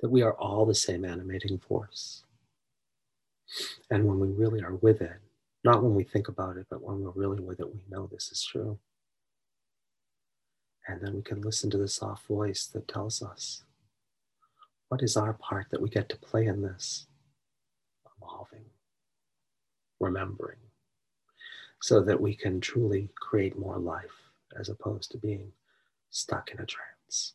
that 0.02 0.10
we 0.10 0.22
are 0.22 0.34
all 0.34 0.66
the 0.66 0.76
same 0.76 1.06
animating 1.06 1.58
force. 1.58 2.24
And 3.90 4.06
when 4.06 4.20
we 4.20 4.30
really 4.30 4.62
are 4.64 4.76
with 4.76 5.02
it, 5.02 5.20
not 5.64 5.84
when 5.84 5.96
we 5.96 6.04
think 6.04 6.28
about 6.28 6.58
it, 6.58 6.68
but 6.70 6.84
when 6.84 7.02
we're 7.02 7.12
really 7.12 7.40
with 7.40 7.60
it, 7.60 7.74
we 7.74 7.82
know 7.90 8.08
this 8.08 8.32
is 8.32 8.44
true. 8.44 8.78
And 10.88 11.02
then 11.02 11.16
we 11.16 11.22
can 11.22 11.42
listen 11.42 11.70
to 11.72 11.78
the 11.78 11.88
soft 11.88 12.28
voice 12.28 12.68
that 12.68 12.88
tells 12.88 13.22
us 13.22 13.64
what 14.90 15.02
is 15.02 15.18
our 15.18 15.34
part 15.34 15.68
that 15.72 15.82
we 15.82 15.90
get 15.90 16.10
to 16.10 16.18
play 16.18 16.46
in 16.46 16.62
this? 16.62 17.08
Evolving, 18.18 18.66
remembering, 20.00 20.60
so 21.82 22.02
that 22.02 22.22
we 22.22 22.36
can 22.36 22.62
truly 22.62 23.10
create 23.20 23.58
more 23.58 23.80
life 23.80 24.30
as 24.58 24.70
opposed 24.70 25.12
to 25.12 25.18
being 25.18 25.52
stuck 26.12 26.52
in 26.52 26.60
a 26.60 26.66
trance. 26.66 27.34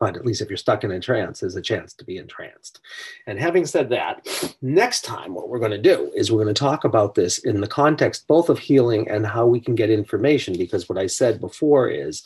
But 0.00 0.16
at 0.16 0.26
least 0.26 0.40
if 0.40 0.48
you're 0.48 0.56
stuck 0.56 0.84
in 0.84 0.90
a 0.90 1.00
trance, 1.00 1.40
there's 1.40 1.56
a 1.56 1.62
chance 1.62 1.94
to 1.94 2.04
be 2.04 2.18
entranced. 2.18 2.80
And 3.26 3.38
having 3.38 3.64
said 3.64 3.90
that, 3.90 4.26
next 4.60 5.02
time, 5.02 5.34
what 5.34 5.48
we're 5.48 5.60
going 5.60 5.70
to 5.70 5.78
do 5.78 6.10
is 6.14 6.32
we're 6.32 6.42
going 6.42 6.54
to 6.54 6.58
talk 6.58 6.84
about 6.84 7.14
this 7.14 7.38
in 7.38 7.60
the 7.60 7.68
context 7.68 8.26
both 8.26 8.48
of 8.48 8.58
healing 8.58 9.08
and 9.08 9.24
how 9.24 9.46
we 9.46 9.60
can 9.60 9.74
get 9.74 9.90
information. 9.90 10.58
Because 10.58 10.88
what 10.88 10.98
I 10.98 11.06
said 11.06 11.40
before 11.40 11.88
is 11.88 12.24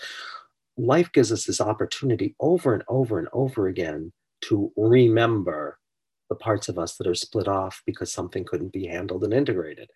life 0.78 1.12
gives 1.12 1.31
us 1.31 1.44
this 1.44 1.61
opportunity 1.61 2.35
over 2.40 2.72
and 2.72 2.85
over 2.88 3.18
and 3.18 3.28
over 3.33 3.68
again 3.68 4.12
to 4.42 4.72
remember 4.76 5.78
the 6.28 6.37
parts 6.37 6.68
of 6.68 6.78
us 6.78 6.96
that 6.96 7.07
are 7.07 7.14
split 7.14 7.48
off 7.48 7.83
because 7.87 8.12
something 8.12 8.44
couldn't 8.44 8.72
be 8.72 8.87
handled 8.87 9.24
and 9.24 9.35
integrated. 9.35 9.90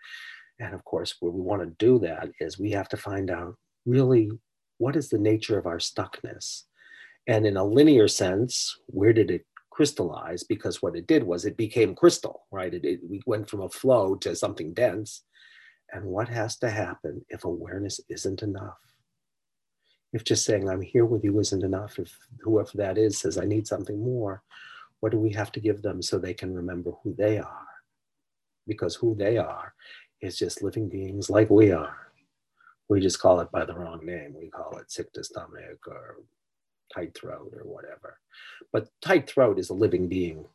And 0.59 0.75
of 0.75 0.85
course, 0.85 1.17
where 1.21 1.33
we 1.33 1.41
want 1.41 1.63
to 1.63 1.85
do 1.85 1.99
that 2.01 2.31
is 2.41 2.59
we 2.59 2.71
have 2.73 2.89
to 2.91 2.97
find 2.97 3.31
out 3.31 3.57
really 3.87 4.31
what 4.79 4.97
is 4.97 5.09
the 5.09 5.19
nature 5.19 5.59
of 5.59 5.67
our 5.67 5.79
stuckness. 5.79 6.65
And 7.29 7.47
in 7.47 7.57
a 7.57 7.65
linear 7.65 8.09
sense, 8.09 8.77
where 8.87 9.13
did 9.13 9.31
it 9.31 9.47
crystallize? 9.71 10.43
Because 10.43 10.83
what 10.83 10.97
it 10.97 11.07
did 11.07 11.23
was 11.23 11.45
it 11.45 11.57
became 11.57 11.95
crystal, 11.95 12.47
right? 12.51 12.73
It, 12.73 12.85
it 12.85 13.01
we 13.09 13.21
went 13.27 13.49
from 13.49 13.63
a 13.63 13.69
flow 13.69 14.17
to 14.17 14.35
something 14.35 14.75
dense. 14.75 15.23
And 15.93 16.05
what 16.05 16.29
has 16.29 16.57
to 16.59 16.71
happen 16.71 17.25
if 17.29 17.45
awareness 17.45 18.01
isn't 18.09 18.43
enough? 18.43 18.79
If 20.13 20.25
just 20.25 20.45
saying, 20.45 20.69
I'm 20.69 20.83
here 20.83 21.07
with 21.07 21.25
you 21.25 21.39
isn't 21.41 21.63
enough, 21.63 21.99
if 21.99 22.17
whoever 22.41 22.71
that 22.75 22.99
is 22.99 23.19
says, 23.19 23.39
I 23.39 23.45
need 23.45 23.67
something 23.67 24.03
more, 24.03 24.43
what 25.01 25.13
do 25.13 25.19
we 25.19 25.31
have 25.33 25.53
to 25.53 25.61
give 25.61 25.83
them 25.83 26.03
so 26.03 26.19
they 26.19 26.35
can 26.35 26.55
remember 26.55 26.93
who 27.03 27.15
they 27.17 27.39
are? 27.39 27.67
Because 28.67 28.95
who 28.95 29.15
they 29.15 29.39
are 29.39 29.75
is 30.21 30.39
just 30.39 30.63
living 30.63 30.89
beings 30.89 31.31
like 31.31 31.51
we 31.51 31.73
are. 31.73 31.97
We 32.89 33.01
just 33.01 33.21
call 33.21 33.41
it 33.41 33.51
by 33.51 33.65
the 33.65 33.75
wrong 33.75 34.05
name. 34.05 34.35
We 34.39 34.49
call 34.51 34.77
it 34.79 34.91
sick 34.91 35.13
to 35.15 35.25
stomach 35.25 35.87
or 35.87 36.19
tight 36.95 37.15
throat 37.15 37.53
or 37.57 37.65
whatever. 37.65 38.19
But 38.73 38.89
tight 39.01 39.29
throat 39.29 39.59
is 39.59 39.71
a 39.71 39.75
living 39.75 40.09
being, 40.09 40.47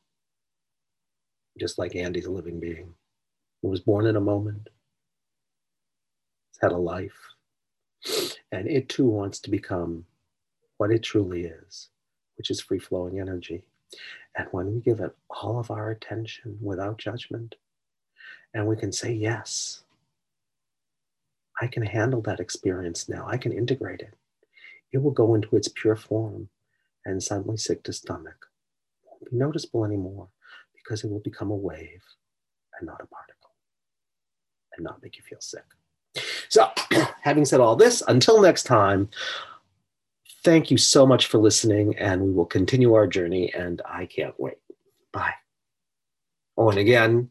just 1.60 1.78
like 1.80 1.96
Andy's 1.96 2.26
a 2.26 2.32
living 2.32 2.60
being 2.60 2.94
who 3.62 3.70
was 3.70 3.82
born 3.82 4.06
in 4.06 4.16
a 4.16 4.22
moment, 4.22 4.70
it's 6.52 6.60
had 6.62 6.72
a 6.72 6.78
life, 6.78 7.18
and 8.52 8.68
it 8.68 8.90
too 8.90 9.08
wants 9.08 9.40
to 9.40 9.52
become 9.52 10.06
what 10.78 10.92
it 10.92 11.04
truly 11.04 11.46
is, 11.46 11.90
which 12.38 12.52
is 12.52 12.62
free 12.62 12.80
flowing 12.80 13.20
energy. 13.20 13.64
And 14.38 14.48
when 14.52 14.74
we 14.74 14.82
give 14.82 15.00
it 15.00 15.16
all 15.30 15.60
of 15.60 15.72
our 15.72 15.90
attention 15.92 16.58
without 16.62 16.98
judgment, 17.00 17.56
and 18.54 18.68
we 18.68 18.76
can 18.76 18.92
say, 18.92 19.12
Yes, 19.12 19.84
I 21.62 21.68
can 21.68 21.84
handle 21.84 22.22
that 22.22 22.40
experience 22.40 23.10
now, 23.10 23.26
I 23.28 23.38
can 23.38 23.52
integrate 23.52 24.02
it. 24.02 24.14
It 24.94 25.00
will 25.00 25.12
go 25.12 25.36
into 25.36 25.56
its 25.56 25.68
pure 25.68 25.96
form, 25.96 26.50
and 27.06 27.22
suddenly 27.22 27.58
sick 27.58 27.84
to 27.84 27.94
stomach 27.94 28.48
won't 29.20 29.32
be 29.32 29.38
noticeable 29.38 29.86
anymore 29.86 30.30
because 30.74 31.04
it 31.04 31.10
will 31.10 31.20
become 31.20 31.52
a 31.52 31.56
wave 31.56 32.02
and 32.80 32.88
not 32.88 33.02
a 33.02 33.08
particle 33.08 33.52
and 34.76 34.84
not 34.84 35.02
make 35.02 35.18
you 35.18 35.24
feel 35.24 35.42
sick. 35.42 35.64
So, 36.50 36.70
having 37.22 37.46
said 37.46 37.60
all 37.60 37.76
this, 37.76 38.02
until 38.08 38.42
next 38.42 38.64
time, 38.64 39.10
thank 40.44 40.72
you 40.72 40.78
so 40.78 41.06
much 41.06 41.28
for 41.28 41.38
listening, 41.40 41.98
and 41.98 42.22
we 42.22 42.32
will 42.32 42.46
continue 42.46 42.94
our 42.94 43.08
journey, 43.08 43.54
and 43.54 43.82
I 43.86 44.06
can't 44.06 44.40
wait. 44.40 44.58
Bye. 45.12 45.34
Oh, 46.58 46.70
and 46.70 46.80
again, 46.80 47.30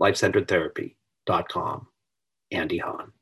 lifecenteredtherapy.com, 0.00 1.86
Andy 2.50 2.78
Hahn. 2.78 3.12